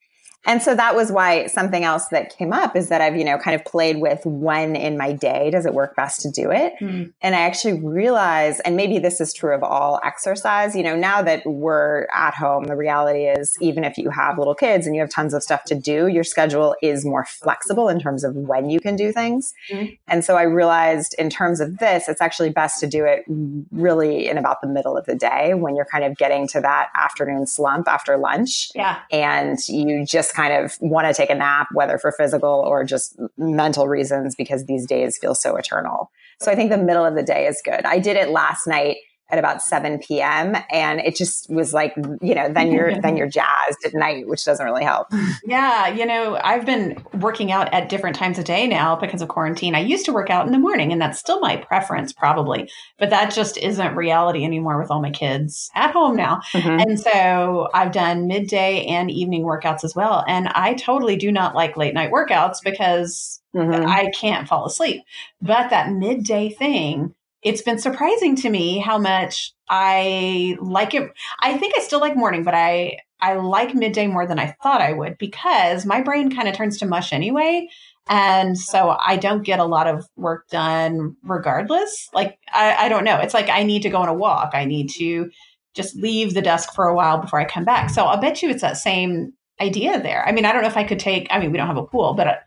And 0.46 0.62
so 0.62 0.76
that 0.76 0.96
was 0.96 1.12
why 1.12 1.48
something 1.48 1.84
else 1.84 2.08
that 2.10 2.36
came 2.38 2.52
up 2.52 2.76
is 2.76 2.90
that 2.90 3.02
I've, 3.02 3.16
you 3.16 3.24
know, 3.24 3.38
kind 3.38 3.56
of 3.56 3.64
played 3.64 4.02
with 4.02 4.22
when 4.26 4.76
in 4.76 4.98
my 4.98 5.14
day 5.14 5.50
does 5.52 5.66
it 5.66 5.74
work 5.74 5.96
best 5.96 6.22
to 6.22 6.32
do 6.32 6.52
it. 6.52 6.74
Mm. 6.82 7.14
And 7.22 7.36
I 7.36 7.40
actually 7.40 7.80
realize, 7.80 8.60
and 8.62 8.76
maybe 8.76 9.00
this 9.00 9.22
is 9.22 9.34
true 9.34 9.56
of 9.56 9.64
all 9.64 10.02
exercise, 10.04 10.76
you 10.76 10.84
know, 10.84 10.96
now 10.96 11.22
that 11.22 11.46
we're 11.46 12.08
at 12.14 12.34
home, 12.34 12.66
the 12.66 12.76
reality 12.76 13.26
is 13.26 13.56
even 13.62 13.84
if 13.84 13.98
you 13.98 14.10
have 14.10 14.38
little 14.38 14.56
kids 14.56 14.86
and 14.86 14.96
you 14.96 15.02
have 15.02 15.10
tons 15.10 15.34
of 15.34 15.44
stuff 15.44 15.64
to 15.66 15.76
do, 15.76 16.08
your 16.08 16.24
schedule 16.24 16.76
is 16.82 17.06
more 17.06 17.26
flexible 17.26 17.88
in 17.88 18.00
terms 18.00 18.24
of 18.24 18.36
when 18.36 18.70
you 18.70 18.80
can 18.80 18.96
do 18.96 19.14
things. 19.14 19.54
Mm. 19.72 19.98
And 20.08 20.26
so 20.26 20.36
I 20.36 20.44
realized 20.44 21.16
in 21.18 21.30
terms 21.30 21.62
of 21.62 21.78
this, 21.78 22.10
it's 22.10 22.22
actually 22.22 22.50
best 22.50 22.80
to 22.82 22.88
do 22.88 23.06
it 23.06 23.24
really 23.72 24.28
in 24.28 24.38
about 24.38 24.62
the 24.62 24.68
middle 24.68 24.98
of 24.98 25.06
the 25.06 25.16
day 25.16 25.54
when 25.54 25.76
you're 25.76 25.86
kind 25.86 26.04
of 26.04 26.18
getting 26.18 26.48
to 26.50 26.60
that 26.62 26.90
afternoon 26.96 27.48
slump 27.48 27.88
after 27.88 28.18
lunch. 28.18 28.72
Yeah. 28.76 29.00
And 29.12 29.58
you 29.70 30.06
just 30.06 30.33
kind 30.34 30.54
of 30.54 30.76
want 30.82 31.08
to 31.08 31.14
take 31.14 31.30
a 31.30 31.36
nap, 31.36 31.68
whether 31.74 31.98
for 31.98 32.12
physical 32.12 32.64
or 32.68 32.84
just 32.84 33.20
mental 33.38 33.88
reasons, 33.88 34.36
because 34.36 34.66
these 34.66 34.86
days 34.86 35.18
feel 35.18 35.36
so 35.36 35.56
eternal. 35.56 36.10
So 36.40 36.52
I 36.52 36.56
think 36.56 36.72
the 36.72 36.78
middle 36.78 37.06
of 37.06 37.16
the 37.16 37.24
day 37.24 37.48
is 37.48 37.62
good. 37.64 37.86
I 37.86 38.00
did 38.00 38.18
it 38.18 38.30
last 38.30 38.68
night 38.68 38.98
at 39.34 39.40
about 39.40 39.64
7 39.64 39.98
p.m. 39.98 40.56
and 40.70 41.00
it 41.00 41.16
just 41.16 41.50
was 41.50 41.74
like, 41.74 41.96
you 42.22 42.36
know, 42.36 42.54
then 42.54 42.72
you're 42.72 43.02
then 43.02 43.18
you're 43.18 43.28
jazzed 43.28 43.84
at 43.84 43.96
night, 43.96 44.28
which 44.28 44.46
doesn't 44.46 44.64
really 44.64 44.84
help. 44.84 45.08
Yeah, 45.44 45.88
you 45.88 46.06
know, 46.06 46.40
I've 46.44 46.68
been 46.68 47.04
working 47.20 47.52
out 47.52 47.74
at 47.74 47.90
different 47.90 48.16
times 48.16 48.38
of 48.38 48.46
day 48.46 48.68
now 48.68 48.96
because 48.96 49.24
of 49.24 49.30
quarantine. 49.30 49.74
I 49.74 49.80
used 49.80 50.06
to 50.06 50.14
work 50.14 50.30
out 50.30 50.46
in 50.46 50.52
the 50.52 50.60
morning 50.60 50.92
and 50.92 51.02
that's 51.02 51.18
still 51.18 51.40
my 51.40 51.58
preference 51.58 52.14
probably, 52.14 52.70
but 53.00 53.10
that 53.10 53.34
just 53.34 53.58
isn't 53.58 53.96
reality 53.96 54.46
anymore 54.46 54.80
with 54.80 54.92
all 54.92 55.02
my 55.02 55.10
kids 55.10 55.72
at 55.74 55.92
home 55.92 56.16
now. 56.16 56.42
Mm-hmm. 56.52 56.80
And 56.80 57.00
so 57.00 57.70
I've 57.74 57.92
done 57.92 58.28
midday 58.28 58.86
and 58.86 59.10
evening 59.10 59.46
workouts 59.46 59.84
as 59.84 59.96
well. 59.96 60.24
And 60.28 60.48
I 60.50 60.76
totally 60.76 61.16
do 61.16 61.32
not 61.32 61.56
like 61.56 61.76
late 61.76 61.96
night 61.96 62.12
workouts 62.12 62.58
because 62.64 63.42
mm-hmm. 63.56 63.88
I 63.88 64.12
can't 64.12 64.48
fall 64.48 64.68
asleep. 64.68 65.02
But 65.42 65.72
that 65.72 65.92
midday 65.92 66.52
thing 66.52 67.16
it's 67.44 67.62
been 67.62 67.80
surprising 67.80 68.36
to 68.38 68.50
me 68.50 68.80
how 68.80 68.98
much 68.98 69.54
I 69.70 70.58
like 70.62 70.94
it. 70.94 71.12
I 71.40 71.58
think 71.58 71.74
I 71.78 71.82
still 71.82 72.00
like 72.00 72.16
morning, 72.16 72.44
but 72.44 72.54
I 72.54 73.00
I 73.22 73.36
like 73.36 73.74
midday 73.74 74.08
more 74.08 74.28
than 74.28 74.40
I 74.40 74.56
thought 74.62 74.82
I 74.82 74.92
would 74.92 75.18
because 75.18 75.86
my 75.86 76.02
brain 76.02 76.36
kind 76.36 76.48
of 76.48 76.56
turns 76.56 76.78
to 76.80 76.86
mush 76.86 77.14
anyway. 77.14 77.70
And 78.10 78.60
so 78.60 78.98
I 79.00 79.16
don't 79.16 79.44
get 79.44 79.60
a 79.60 79.66
lot 79.66 79.88
of 79.88 80.06
work 80.18 80.50
done 80.50 81.16
regardless. 81.24 82.10
Like, 82.14 82.38
I, 82.52 82.76
I 82.86 82.90
don't 82.90 83.06
know. 83.06 83.20
It's 83.20 83.34
like 83.34 83.48
I 83.48 83.64
need 83.64 83.84
to 83.84 83.90
go 83.90 84.00
on 84.00 84.10
a 84.10 84.14
walk. 84.14 84.52
I 84.54 84.66
need 84.66 84.90
to 84.98 85.32
just 85.74 85.96
leave 85.96 86.34
the 86.34 86.42
desk 86.42 86.74
for 86.74 86.86
a 86.86 86.96
while 86.96 87.20
before 87.20 87.40
I 87.40 87.46
come 87.46 87.64
back. 87.64 87.90
So 87.90 88.04
I'll 88.04 88.20
bet 88.20 88.44
you 88.44 88.50
it's 88.50 88.62
that 88.62 88.76
same 88.76 89.32
idea 89.62 90.02
there. 90.02 90.28
I 90.28 90.34
mean, 90.34 90.44
I 90.44 90.52
don't 90.52 90.62
know 90.62 90.68
if 90.68 90.78
I 90.78 90.84
could 90.84 91.00
take, 91.00 91.28
I 91.32 91.40
mean, 91.40 91.52
we 91.52 91.58
don't 91.58 91.68
have 91.68 91.78
a 91.78 91.86
pool, 91.86 92.14
but 92.14 92.28
a, 92.28 92.40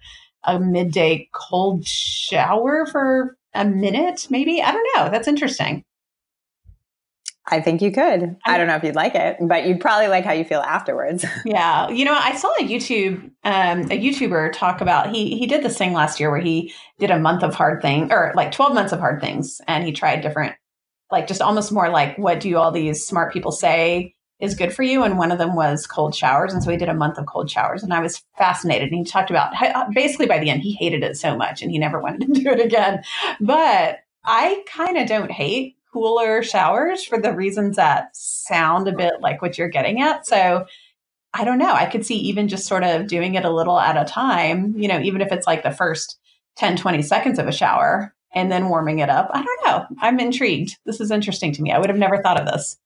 a 0.44 0.60
midday 0.60 1.28
cold 1.32 1.86
shower 1.86 2.84
for 2.84 3.38
a 3.56 3.64
minute, 3.64 4.26
maybe. 4.30 4.62
I 4.62 4.72
don't 4.72 4.88
know. 4.94 5.10
That's 5.10 5.28
interesting. 5.28 5.84
I 7.48 7.60
think 7.60 7.80
you 7.80 7.92
could. 7.92 8.36
I, 8.44 8.58
don't 8.58 8.66
know 8.66 8.74
if 8.74 8.82
you'd 8.82 8.96
like 8.96 9.14
it, 9.14 9.36
but 9.40 9.66
you'd 9.66 9.80
probably 9.80 10.08
like 10.08 10.24
how 10.24 10.32
you 10.32 10.44
feel 10.44 10.60
afterwards. 10.60 11.24
yeah, 11.44 11.88
you 11.88 12.04
know, 12.04 12.14
I 12.14 12.34
saw 12.34 12.52
a 12.58 12.64
YouTube 12.64 13.30
um, 13.44 13.82
a 13.82 13.98
YouTuber 13.98 14.52
talk 14.52 14.80
about 14.80 15.14
he 15.14 15.36
he 15.36 15.46
did 15.46 15.62
this 15.62 15.78
thing 15.78 15.92
last 15.92 16.18
year 16.18 16.30
where 16.30 16.40
he 16.40 16.74
did 16.98 17.12
a 17.12 17.18
month 17.18 17.44
of 17.44 17.54
hard 17.54 17.82
thing 17.82 18.12
or 18.12 18.32
like 18.34 18.50
twelve 18.50 18.74
months 18.74 18.92
of 18.92 18.98
hard 18.98 19.20
things, 19.20 19.60
and 19.68 19.84
he 19.84 19.92
tried 19.92 20.22
different, 20.22 20.56
like 21.12 21.28
just 21.28 21.40
almost 21.40 21.70
more 21.70 21.88
like 21.88 22.18
what 22.18 22.40
do 22.40 22.56
all 22.56 22.72
these 22.72 23.06
smart 23.06 23.32
people 23.32 23.52
say 23.52 24.15
is 24.40 24.54
good 24.54 24.72
for 24.74 24.82
you. 24.82 25.02
And 25.02 25.18
one 25.18 25.32
of 25.32 25.38
them 25.38 25.56
was 25.56 25.86
cold 25.86 26.14
showers. 26.14 26.52
And 26.52 26.62
so 26.62 26.70
he 26.70 26.76
did 26.76 26.88
a 26.88 26.94
month 26.94 27.18
of 27.18 27.26
cold 27.26 27.50
showers. 27.50 27.82
And 27.82 27.92
I 27.92 28.00
was 28.00 28.22
fascinated. 28.36 28.88
And 28.90 28.98
he 28.98 29.04
talked 29.04 29.30
about 29.30 29.60
uh, 29.60 29.86
basically 29.94 30.26
by 30.26 30.38
the 30.38 30.50
end, 30.50 30.62
he 30.62 30.72
hated 30.72 31.02
it 31.02 31.16
so 31.16 31.36
much 31.36 31.62
and 31.62 31.70
he 31.70 31.78
never 31.78 32.00
wanted 32.02 32.34
to 32.34 32.40
do 32.40 32.50
it 32.50 32.60
again. 32.60 33.02
But 33.40 34.00
I 34.24 34.62
kind 34.66 34.98
of 34.98 35.08
don't 35.08 35.30
hate 35.30 35.76
cooler 35.92 36.42
showers 36.42 37.04
for 37.04 37.18
the 37.18 37.32
reasons 37.32 37.76
that 37.76 38.14
sound 38.14 38.86
a 38.86 38.92
bit 38.92 39.14
like 39.20 39.40
what 39.40 39.56
you're 39.56 39.68
getting 39.68 40.02
at. 40.02 40.26
So 40.26 40.66
I 41.32 41.44
don't 41.44 41.58
know. 41.58 41.72
I 41.72 41.86
could 41.86 42.04
see 42.04 42.16
even 42.16 42.48
just 42.48 42.66
sort 42.66 42.84
of 42.84 43.06
doing 43.06 43.34
it 43.34 43.44
a 43.44 43.50
little 43.50 43.78
at 43.78 43.96
a 43.96 44.04
time, 44.04 44.74
you 44.76 44.88
know, 44.88 45.00
even 45.00 45.20
if 45.20 45.32
it's 45.32 45.46
like 45.46 45.62
the 45.62 45.70
first 45.70 46.18
10, 46.56 46.76
20 46.76 47.02
seconds 47.02 47.38
of 47.38 47.46
a 47.46 47.52
shower 47.52 48.14
and 48.34 48.50
then 48.50 48.68
warming 48.68 48.98
it 48.98 49.08
up. 49.08 49.30
I 49.32 49.42
don't 49.42 49.66
know. 49.66 49.86
I'm 50.00 50.20
intrigued. 50.20 50.76
This 50.84 51.00
is 51.00 51.10
interesting 51.10 51.52
to 51.52 51.62
me. 51.62 51.72
I 51.72 51.78
would 51.78 51.88
have 51.88 51.98
never 51.98 52.18
thought 52.18 52.40
of 52.40 52.46
this. 52.46 52.76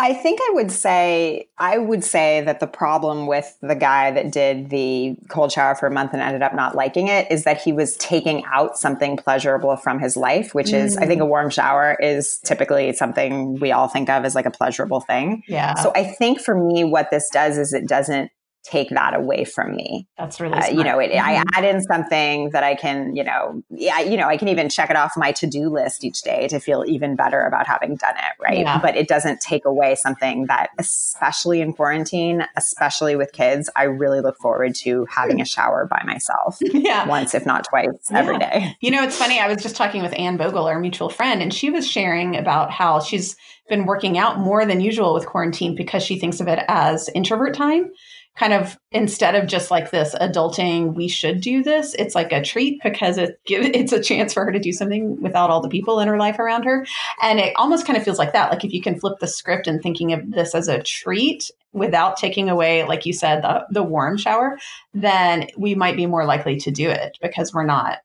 I 0.00 0.14
think 0.14 0.38
I 0.40 0.50
would 0.54 0.70
say 0.70 1.48
I 1.58 1.76
would 1.78 2.04
say 2.04 2.40
that 2.42 2.60
the 2.60 2.68
problem 2.68 3.26
with 3.26 3.58
the 3.60 3.74
guy 3.74 4.12
that 4.12 4.30
did 4.30 4.70
the 4.70 5.16
cold 5.28 5.50
shower 5.50 5.74
for 5.74 5.88
a 5.88 5.90
month 5.90 6.12
and 6.12 6.22
ended 6.22 6.42
up 6.42 6.54
not 6.54 6.76
liking 6.76 7.08
it 7.08 7.30
is 7.32 7.42
that 7.44 7.60
he 7.60 7.72
was 7.72 7.96
taking 7.96 8.44
out 8.44 8.78
something 8.78 9.16
pleasurable 9.16 9.76
from 9.76 9.98
his 9.98 10.16
life, 10.16 10.54
which 10.54 10.68
mm. 10.68 10.84
is 10.84 10.96
I 10.96 11.06
think 11.06 11.20
a 11.20 11.24
mm. 11.24 11.28
warm 11.28 11.50
shower 11.50 11.96
is 12.00 12.38
typically 12.44 12.92
something 12.92 13.58
we 13.58 13.72
all 13.72 13.88
think 13.88 14.08
of 14.08 14.24
as 14.24 14.36
like 14.36 14.46
a 14.46 14.52
pleasurable 14.52 15.00
thing. 15.00 15.42
Yeah. 15.48 15.74
So 15.74 15.90
I 15.96 16.04
think 16.04 16.40
for 16.40 16.54
me 16.54 16.84
what 16.84 17.10
this 17.10 17.28
does 17.32 17.58
is 17.58 17.72
it 17.72 17.88
doesn't 17.88 18.30
take 18.70 18.90
that 18.90 19.14
away 19.14 19.44
from 19.44 19.74
me. 19.74 20.06
That's 20.18 20.40
really, 20.40 20.58
uh, 20.58 20.68
you 20.68 20.84
know, 20.84 20.98
it, 20.98 21.10
mm-hmm. 21.10 21.24
I 21.24 21.42
add 21.54 21.64
in 21.64 21.82
something 21.82 22.50
that 22.50 22.62
I 22.62 22.74
can, 22.74 23.16
you 23.16 23.24
know, 23.24 23.62
yeah, 23.70 24.00
you 24.00 24.16
know, 24.16 24.28
I 24.28 24.36
can 24.36 24.48
even 24.48 24.68
check 24.68 24.90
it 24.90 24.96
off 24.96 25.12
my 25.16 25.32
to 25.32 25.46
do 25.46 25.68
list 25.68 26.04
each 26.04 26.22
day 26.22 26.48
to 26.48 26.58
feel 26.58 26.84
even 26.86 27.16
better 27.16 27.42
about 27.42 27.66
having 27.66 27.96
done 27.96 28.14
it, 28.16 28.42
right? 28.42 28.60
Yeah. 28.60 28.78
But 28.80 28.96
it 28.96 29.08
doesn't 29.08 29.40
take 29.40 29.64
away 29.64 29.94
something 29.94 30.46
that, 30.46 30.70
especially 30.78 31.60
in 31.60 31.72
quarantine, 31.72 32.46
especially 32.56 33.16
with 33.16 33.32
kids, 33.32 33.70
I 33.74 33.84
really 33.84 34.20
look 34.20 34.36
forward 34.38 34.74
to 34.76 35.06
having 35.10 35.40
a 35.40 35.44
shower 35.44 35.86
by 35.86 36.02
myself. 36.04 36.58
yeah, 36.60 37.06
once 37.06 37.34
if 37.34 37.46
not 37.46 37.64
twice 37.68 37.88
yeah. 38.10 38.18
every 38.18 38.38
day. 38.38 38.76
You 38.80 38.90
know, 38.90 39.02
it's 39.02 39.16
funny. 39.16 39.40
I 39.40 39.48
was 39.48 39.62
just 39.62 39.76
talking 39.76 40.02
with 40.02 40.12
Anne 40.18 40.36
Bogel, 40.36 40.64
our 40.64 40.78
mutual 40.78 41.08
friend, 41.08 41.42
and 41.42 41.52
she 41.52 41.70
was 41.70 41.88
sharing 41.88 42.36
about 42.36 42.70
how 42.70 43.00
she's 43.00 43.36
been 43.68 43.86
working 43.86 44.16
out 44.18 44.38
more 44.38 44.64
than 44.64 44.80
usual 44.80 45.14
with 45.14 45.26
quarantine 45.26 45.74
because 45.74 46.02
she 46.02 46.18
thinks 46.18 46.40
of 46.40 46.48
it 46.48 46.64
as 46.68 47.10
introvert 47.14 47.54
time 47.54 47.90
kind 48.38 48.52
of 48.52 48.78
instead 48.92 49.34
of 49.34 49.46
just 49.46 49.70
like 49.70 49.90
this 49.90 50.14
adulting 50.14 50.94
we 50.94 51.08
should 51.08 51.40
do 51.40 51.62
this 51.62 51.94
it's 51.94 52.14
like 52.14 52.32
a 52.32 52.42
treat 52.42 52.80
because 52.82 53.18
it 53.18 53.40
give, 53.46 53.62
it's 53.74 53.92
a 53.92 54.02
chance 54.02 54.32
for 54.32 54.44
her 54.44 54.52
to 54.52 54.58
do 54.58 54.72
something 54.72 55.20
without 55.20 55.50
all 55.50 55.60
the 55.60 55.68
people 55.68 56.00
in 56.00 56.08
her 56.08 56.18
life 56.18 56.38
around 56.38 56.64
her. 56.64 56.86
And 57.20 57.38
it 57.38 57.52
almost 57.56 57.86
kind 57.86 57.96
of 57.96 58.04
feels 58.04 58.18
like 58.18 58.32
that 58.32 58.50
like 58.50 58.64
if 58.64 58.72
you 58.72 58.82
can 58.82 58.98
flip 58.98 59.18
the 59.18 59.26
script 59.26 59.66
and 59.66 59.82
thinking 59.82 60.12
of 60.12 60.30
this 60.30 60.54
as 60.54 60.68
a 60.68 60.82
treat 60.82 61.50
without 61.72 62.16
taking 62.16 62.48
away 62.48 62.84
like 62.84 63.04
you 63.04 63.12
said 63.12 63.42
the, 63.42 63.66
the 63.70 63.82
warm 63.82 64.16
shower 64.16 64.58
then 64.94 65.46
we 65.56 65.74
might 65.74 65.96
be 65.96 66.06
more 66.06 66.24
likely 66.24 66.56
to 66.56 66.70
do 66.70 66.88
it 66.88 67.18
because 67.20 67.52
we're 67.52 67.64
not 67.64 67.98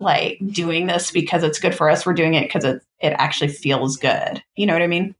like 0.00 0.38
doing 0.46 0.86
this 0.86 1.10
because 1.10 1.42
it's 1.44 1.60
good 1.60 1.74
for 1.74 1.88
us. 1.88 2.04
We're 2.04 2.14
doing 2.14 2.34
it 2.34 2.44
because 2.44 2.64
it, 2.64 2.82
it 3.00 3.14
actually 3.18 3.48
feels 3.48 3.96
good. 3.98 4.42
You 4.56 4.66
know 4.66 4.72
what 4.72 4.82
i 4.82 4.86
mean? 4.86 5.14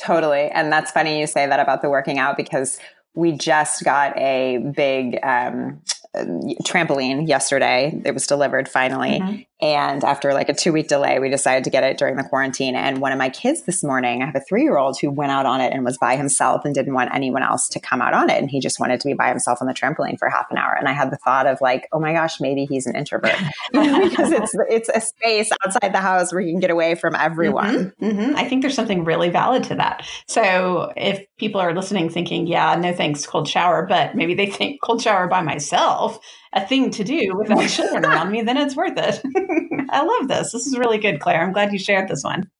Totally. 0.00 0.50
And 0.50 0.72
that's 0.72 0.90
funny 0.90 1.20
you 1.20 1.26
say 1.26 1.46
that 1.46 1.60
about 1.60 1.80
the 1.80 1.88
working 1.88 2.18
out 2.18 2.36
because 2.36 2.78
we 3.14 3.32
just 3.32 3.84
got 3.84 4.16
a 4.16 4.58
big 4.58 5.18
um, 5.22 5.80
trampoline 6.14 7.28
yesterday. 7.28 8.00
It 8.04 8.12
was 8.12 8.26
delivered 8.26 8.68
finally. 8.68 9.20
Mm-hmm. 9.20 9.42
And 9.62 10.02
after 10.02 10.34
like 10.34 10.48
a 10.48 10.54
two 10.54 10.72
week 10.72 10.88
delay, 10.88 11.18
we 11.20 11.30
decided 11.30 11.64
to 11.64 11.70
get 11.70 11.84
it 11.84 11.96
during 11.96 12.16
the 12.16 12.24
quarantine. 12.24 12.74
And 12.74 13.00
one 13.00 13.12
of 13.12 13.18
my 13.18 13.28
kids 13.28 13.62
this 13.62 13.84
morning, 13.84 14.22
I 14.22 14.26
have 14.26 14.34
a 14.34 14.40
three 14.40 14.62
year 14.62 14.76
old 14.76 14.98
who 15.00 15.10
went 15.10 15.30
out 15.30 15.46
on 15.46 15.60
it 15.60 15.72
and 15.72 15.84
was 15.84 15.96
by 15.96 16.16
himself 16.16 16.64
and 16.64 16.74
didn't 16.74 16.94
want 16.94 17.14
anyone 17.14 17.42
else 17.42 17.68
to 17.68 17.80
come 17.80 18.02
out 18.02 18.14
on 18.14 18.30
it. 18.30 18.38
And 18.40 18.50
he 18.50 18.60
just 18.60 18.80
wanted 18.80 19.00
to 19.00 19.08
be 19.08 19.14
by 19.14 19.28
himself 19.28 19.58
on 19.60 19.68
the 19.68 19.72
trampoline 19.72 20.18
for 20.18 20.28
half 20.28 20.46
an 20.50 20.58
hour. 20.58 20.74
And 20.76 20.88
I 20.88 20.92
had 20.92 21.10
the 21.10 21.18
thought 21.18 21.46
of 21.46 21.60
like, 21.60 21.88
oh 21.92 22.00
my 22.00 22.12
gosh, 22.12 22.40
maybe 22.40 22.66
he's 22.66 22.86
an 22.86 22.96
introvert 22.96 23.36
because 23.72 24.32
it's, 24.32 24.52
it's 24.68 24.88
a 24.88 25.00
space 25.00 25.50
outside 25.64 25.94
the 25.94 26.00
house 26.00 26.32
where 26.32 26.42
you 26.42 26.52
can 26.52 26.60
get 26.60 26.70
away 26.70 26.96
from 26.96 27.14
everyone. 27.14 27.92
Mm-hmm. 28.00 28.04
Mm-hmm. 28.04 28.36
I 28.36 28.48
think 28.48 28.62
there's 28.62 28.74
something 28.74 29.04
really 29.04 29.30
valid 29.30 29.64
to 29.64 29.76
that. 29.76 30.04
So 30.26 30.92
if 30.96 31.24
people 31.38 31.60
are 31.60 31.74
listening 31.74 32.10
thinking, 32.10 32.48
yeah, 32.48 32.74
no 32.74 32.92
thanks, 32.92 33.24
cold 33.24 33.48
shower, 33.48 33.86
but 33.86 34.16
maybe 34.16 34.34
they 34.34 34.46
think 34.46 34.80
cold 34.82 35.00
shower 35.00 35.28
by 35.28 35.42
myself, 35.42 36.18
a 36.54 36.66
thing 36.66 36.90
to 36.92 37.04
do 37.04 37.32
with 37.34 37.48
without 37.48 37.68
children 37.68 38.04
around 38.04 38.30
me, 38.30 38.42
then 38.42 38.56
it's 38.56 38.76
worth 38.76 38.96
it. 38.96 39.20
I 39.90 40.02
love 40.04 40.28
this. 40.28 40.52
This 40.52 40.66
is 40.66 40.78
really 40.78 40.98
good, 40.98 41.20
Claire. 41.20 41.42
I'm 41.42 41.52
glad 41.52 41.72
you 41.72 41.78
shared 41.78 42.08
this 42.08 42.22
one. 42.22 42.50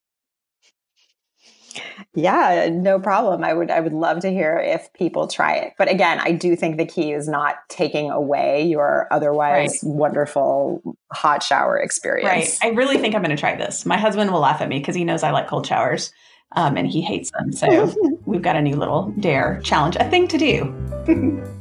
Yeah, 2.17 2.69
no 2.73 3.01
problem. 3.01 3.43
I 3.43 3.53
would 3.53 3.71
I 3.71 3.81
would 3.81 3.93
love 3.93 4.21
to 4.21 4.31
hear 4.31 4.57
if 4.59 4.93
people 4.93 5.27
try 5.27 5.55
it. 5.57 5.73
But 5.79 5.91
again, 5.91 6.21
I 6.21 6.33
do 6.33 6.55
think 6.55 6.77
the 6.77 6.87
key 6.87 7.13
is 7.13 7.29
not 7.29 7.57
taking 7.69 8.11
away 8.11 8.67
your 8.67 9.09
otherwise 9.11 9.81
right. 9.83 9.95
wonderful 9.95 10.97
hot 11.13 11.43
shower 11.43 11.77
experience. 11.77 12.59
Right. 12.63 12.73
I 12.73 12.75
really 12.75 12.99
think 12.99 13.15
I'm 13.15 13.23
going 13.23 13.35
to 13.35 13.41
try 13.41 13.57
this. 13.57 13.85
My 13.85 13.97
husband 13.97 14.31
will 14.31 14.41
laugh 14.41 14.61
at 14.61 14.69
me 14.69 14.79
because 14.79 14.95
he 14.95 15.05
knows 15.05 15.23
I 15.23 15.31
like 15.31 15.49
cold 15.49 15.67
showers. 15.67 16.13
Um, 16.57 16.77
and 16.77 16.87
he 16.87 17.01
hates 17.03 17.33
them. 17.33 17.53
So 17.53 17.93
we've 18.27 18.43
got 18.43 18.55
a 18.55 18.63
new 18.63 18.77
little 18.77 19.13
dare 19.19 19.61
challenge, 19.65 19.97
a 19.97 20.09
thing 20.09 20.29
to 20.29 20.39
do. 20.39 21.43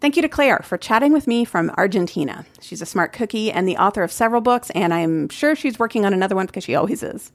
Thank 0.00 0.14
you 0.14 0.22
to 0.22 0.28
Claire 0.28 0.60
for 0.62 0.78
chatting 0.78 1.12
with 1.12 1.26
me 1.26 1.44
from 1.44 1.70
Argentina. 1.76 2.46
She's 2.60 2.80
a 2.80 2.86
smart 2.86 3.12
cookie 3.12 3.50
and 3.50 3.66
the 3.66 3.78
author 3.78 4.04
of 4.04 4.12
several 4.12 4.40
books, 4.40 4.70
and 4.70 4.94
I'm 4.94 5.28
sure 5.28 5.56
she's 5.56 5.80
working 5.80 6.04
on 6.04 6.12
another 6.12 6.36
one 6.36 6.46
because 6.46 6.62
she 6.62 6.76
always 6.76 7.02
is. 7.02 7.32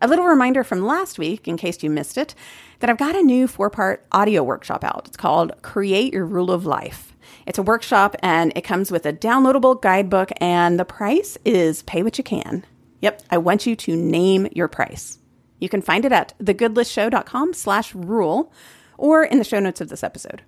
A 0.00 0.06
little 0.06 0.24
reminder 0.24 0.62
from 0.62 0.86
last 0.86 1.18
week, 1.18 1.48
in 1.48 1.56
case 1.56 1.82
you 1.82 1.90
missed 1.90 2.16
it, 2.16 2.36
that 2.78 2.88
I've 2.88 2.96
got 2.96 3.16
a 3.16 3.22
new 3.22 3.48
four 3.48 3.70
part 3.70 4.06
audio 4.12 4.44
workshop 4.44 4.84
out. 4.84 5.08
It's 5.08 5.16
called 5.16 5.60
Create 5.62 6.12
Your 6.12 6.24
Rule 6.24 6.52
of 6.52 6.64
Life. 6.64 7.16
It's 7.44 7.58
a 7.58 7.62
workshop 7.62 8.14
and 8.22 8.52
it 8.54 8.62
comes 8.62 8.92
with 8.92 9.04
a 9.04 9.12
downloadable 9.12 9.82
guidebook, 9.82 10.30
and 10.40 10.78
the 10.78 10.84
price 10.84 11.36
is 11.44 11.82
pay 11.82 12.04
what 12.04 12.18
you 12.18 12.24
can. 12.24 12.64
Yep, 13.00 13.22
I 13.30 13.38
want 13.38 13.66
you 13.66 13.74
to 13.74 13.96
name 13.96 14.46
your 14.52 14.68
price. 14.68 15.18
You 15.58 15.68
can 15.68 15.82
find 15.82 16.04
it 16.04 16.12
at 16.12 16.34
thegoodlistshow.com 16.38 17.52
slash 17.52 17.94
rule 17.96 18.52
or 18.96 19.24
in 19.24 19.38
the 19.38 19.44
show 19.44 19.58
notes 19.58 19.80
of 19.80 19.88
this 19.88 20.04
episode. 20.04 20.42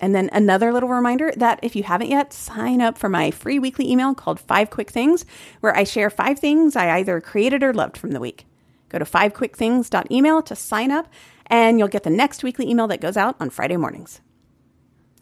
And 0.00 0.14
then 0.14 0.30
another 0.32 0.72
little 0.72 0.88
reminder 0.88 1.32
that 1.36 1.58
if 1.62 1.74
you 1.74 1.82
haven't 1.82 2.10
yet, 2.10 2.32
sign 2.32 2.80
up 2.80 2.98
for 2.98 3.08
my 3.08 3.30
free 3.30 3.58
weekly 3.58 3.90
email 3.90 4.14
called 4.14 4.40
Five 4.40 4.70
Quick 4.70 4.90
Things, 4.90 5.24
where 5.60 5.76
I 5.76 5.84
share 5.84 6.10
five 6.10 6.38
things 6.38 6.76
I 6.76 6.98
either 6.98 7.20
created 7.20 7.62
or 7.62 7.74
loved 7.74 7.96
from 7.96 8.12
the 8.12 8.20
week. 8.20 8.46
Go 8.88 8.98
to 8.98 9.04
fivequickthings.email 9.04 10.42
to 10.42 10.56
sign 10.56 10.90
up, 10.90 11.08
and 11.46 11.78
you'll 11.78 11.88
get 11.88 12.04
the 12.04 12.10
next 12.10 12.42
weekly 12.42 12.68
email 12.68 12.86
that 12.88 13.00
goes 13.00 13.16
out 13.16 13.36
on 13.40 13.50
Friday 13.50 13.76
mornings. 13.76 14.20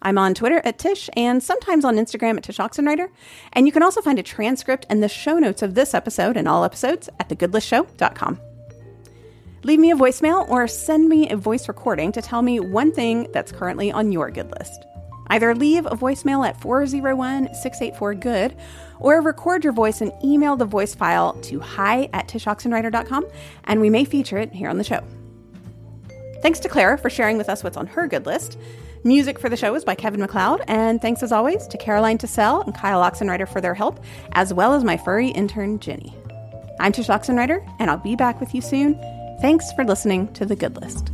I'm 0.03 0.19
on 0.19 0.35
Twitter 0.35 0.61
at 0.65 0.79
Tsh 0.79 1.09
and 1.17 1.43
sometimes 1.43 1.85
on 1.85 1.97
Instagram 1.97 2.37
at 2.37 2.45
Tsh 2.45 2.59
Oxenreider. 2.59 3.09
And 3.53 3.67
you 3.67 3.73
can 3.73 3.83
also 3.83 4.03
find 4.03 4.19
a 4.19 4.23
transcript 4.23 4.87
and 4.89 5.03
the 5.03 5.09
show 5.09 5.39
notes 5.39 5.63
of 5.63 5.75
this 5.75 5.95
episode 5.95 6.37
and 6.37 6.47
all 6.47 6.65
episodes 6.65 7.09
at 7.19 7.29
thegoodlistshow.com. 7.29 8.41
Leave 9.63 9.79
me 9.79 9.91
a 9.91 9.97
voicemail 9.97 10.49
or 10.49 10.69
send 10.69 11.09
me 11.09 11.29
a 11.31 11.37
voice 11.37 11.67
recording 11.69 12.13
to 12.13 12.23
tell 12.23 12.43
me 12.43 12.61
one 12.61 12.93
thing 12.93 13.27
that's 13.33 13.53
currently 13.53 13.91
on 13.91 14.13
your 14.13 14.31
good 14.31 14.51
list. 14.59 14.85
Either 15.29 15.55
leave 15.55 15.87
a 15.87 15.91
voicemail 15.91 16.47
at 16.47 16.61
401 16.61 17.55
684 17.55 18.15
GOOD 18.15 18.57
or 19.01 19.21
record 19.21 19.65
your 19.65 19.73
voice 19.73 20.01
and 20.01 20.13
email 20.23 20.57
the 20.57 20.65
voice 20.65 20.95
file 20.95 21.33
to 21.41 21.59
hi 21.59 22.09
at 22.13 22.29
tshoxenreider.com 22.29 23.27
and 23.65 23.81
we 23.81 23.91
may 23.91 24.05
feature 24.05 24.39
it 24.39 24.53
here 24.53 24.69
on 24.69 24.79
the 24.79 24.85
show. 24.85 25.03
Thanks 26.43 26.61
to 26.61 26.69
Clara 26.69 26.97
for 26.97 27.11
sharing 27.11 27.39
with 27.39 27.49
us 27.49 27.65
what's 27.65 27.77
on 27.77 27.89
her 27.89 28.07
good 28.07 28.27
list. 28.27 28.59
Music 29.05 29.39
for 29.39 29.49
the 29.49 29.57
show 29.57 29.75
is 29.75 29.85
by 29.85 29.95
Kevin 29.95 30.21
MacLeod, 30.21 30.63
and 30.67 31.01
thanks 31.01 31.23
as 31.23 31.31
always 31.31 31.67
to 31.69 31.79
Caroline 31.79 32.19
Tassell 32.19 32.65
and 32.65 32.75
Kyle 32.75 33.01
Oxenreider 33.01 33.49
for 33.49 33.61
their 33.61 33.75
help, 33.75 34.01
as 34.33 34.53
well 34.53 34.75
as 34.75 34.83
my 34.83 34.97
furry 34.97 35.29
intern, 35.29 35.79
Jenny. 35.79 36.13
I'm 36.81 36.93
Tsh 36.93 37.09
Oxenreider, 37.09 37.65
and 37.79 37.89
I'll 37.89 37.99
be 37.99 38.17
back 38.17 38.41
with 38.41 38.53
you 38.53 38.61
soon 38.61 38.99
Thanks 39.41 39.71
for 39.73 39.85
listening 39.85 40.33
to 40.33 40.47
The 40.47 40.57
Good 40.57 40.81
List. 40.81 41.11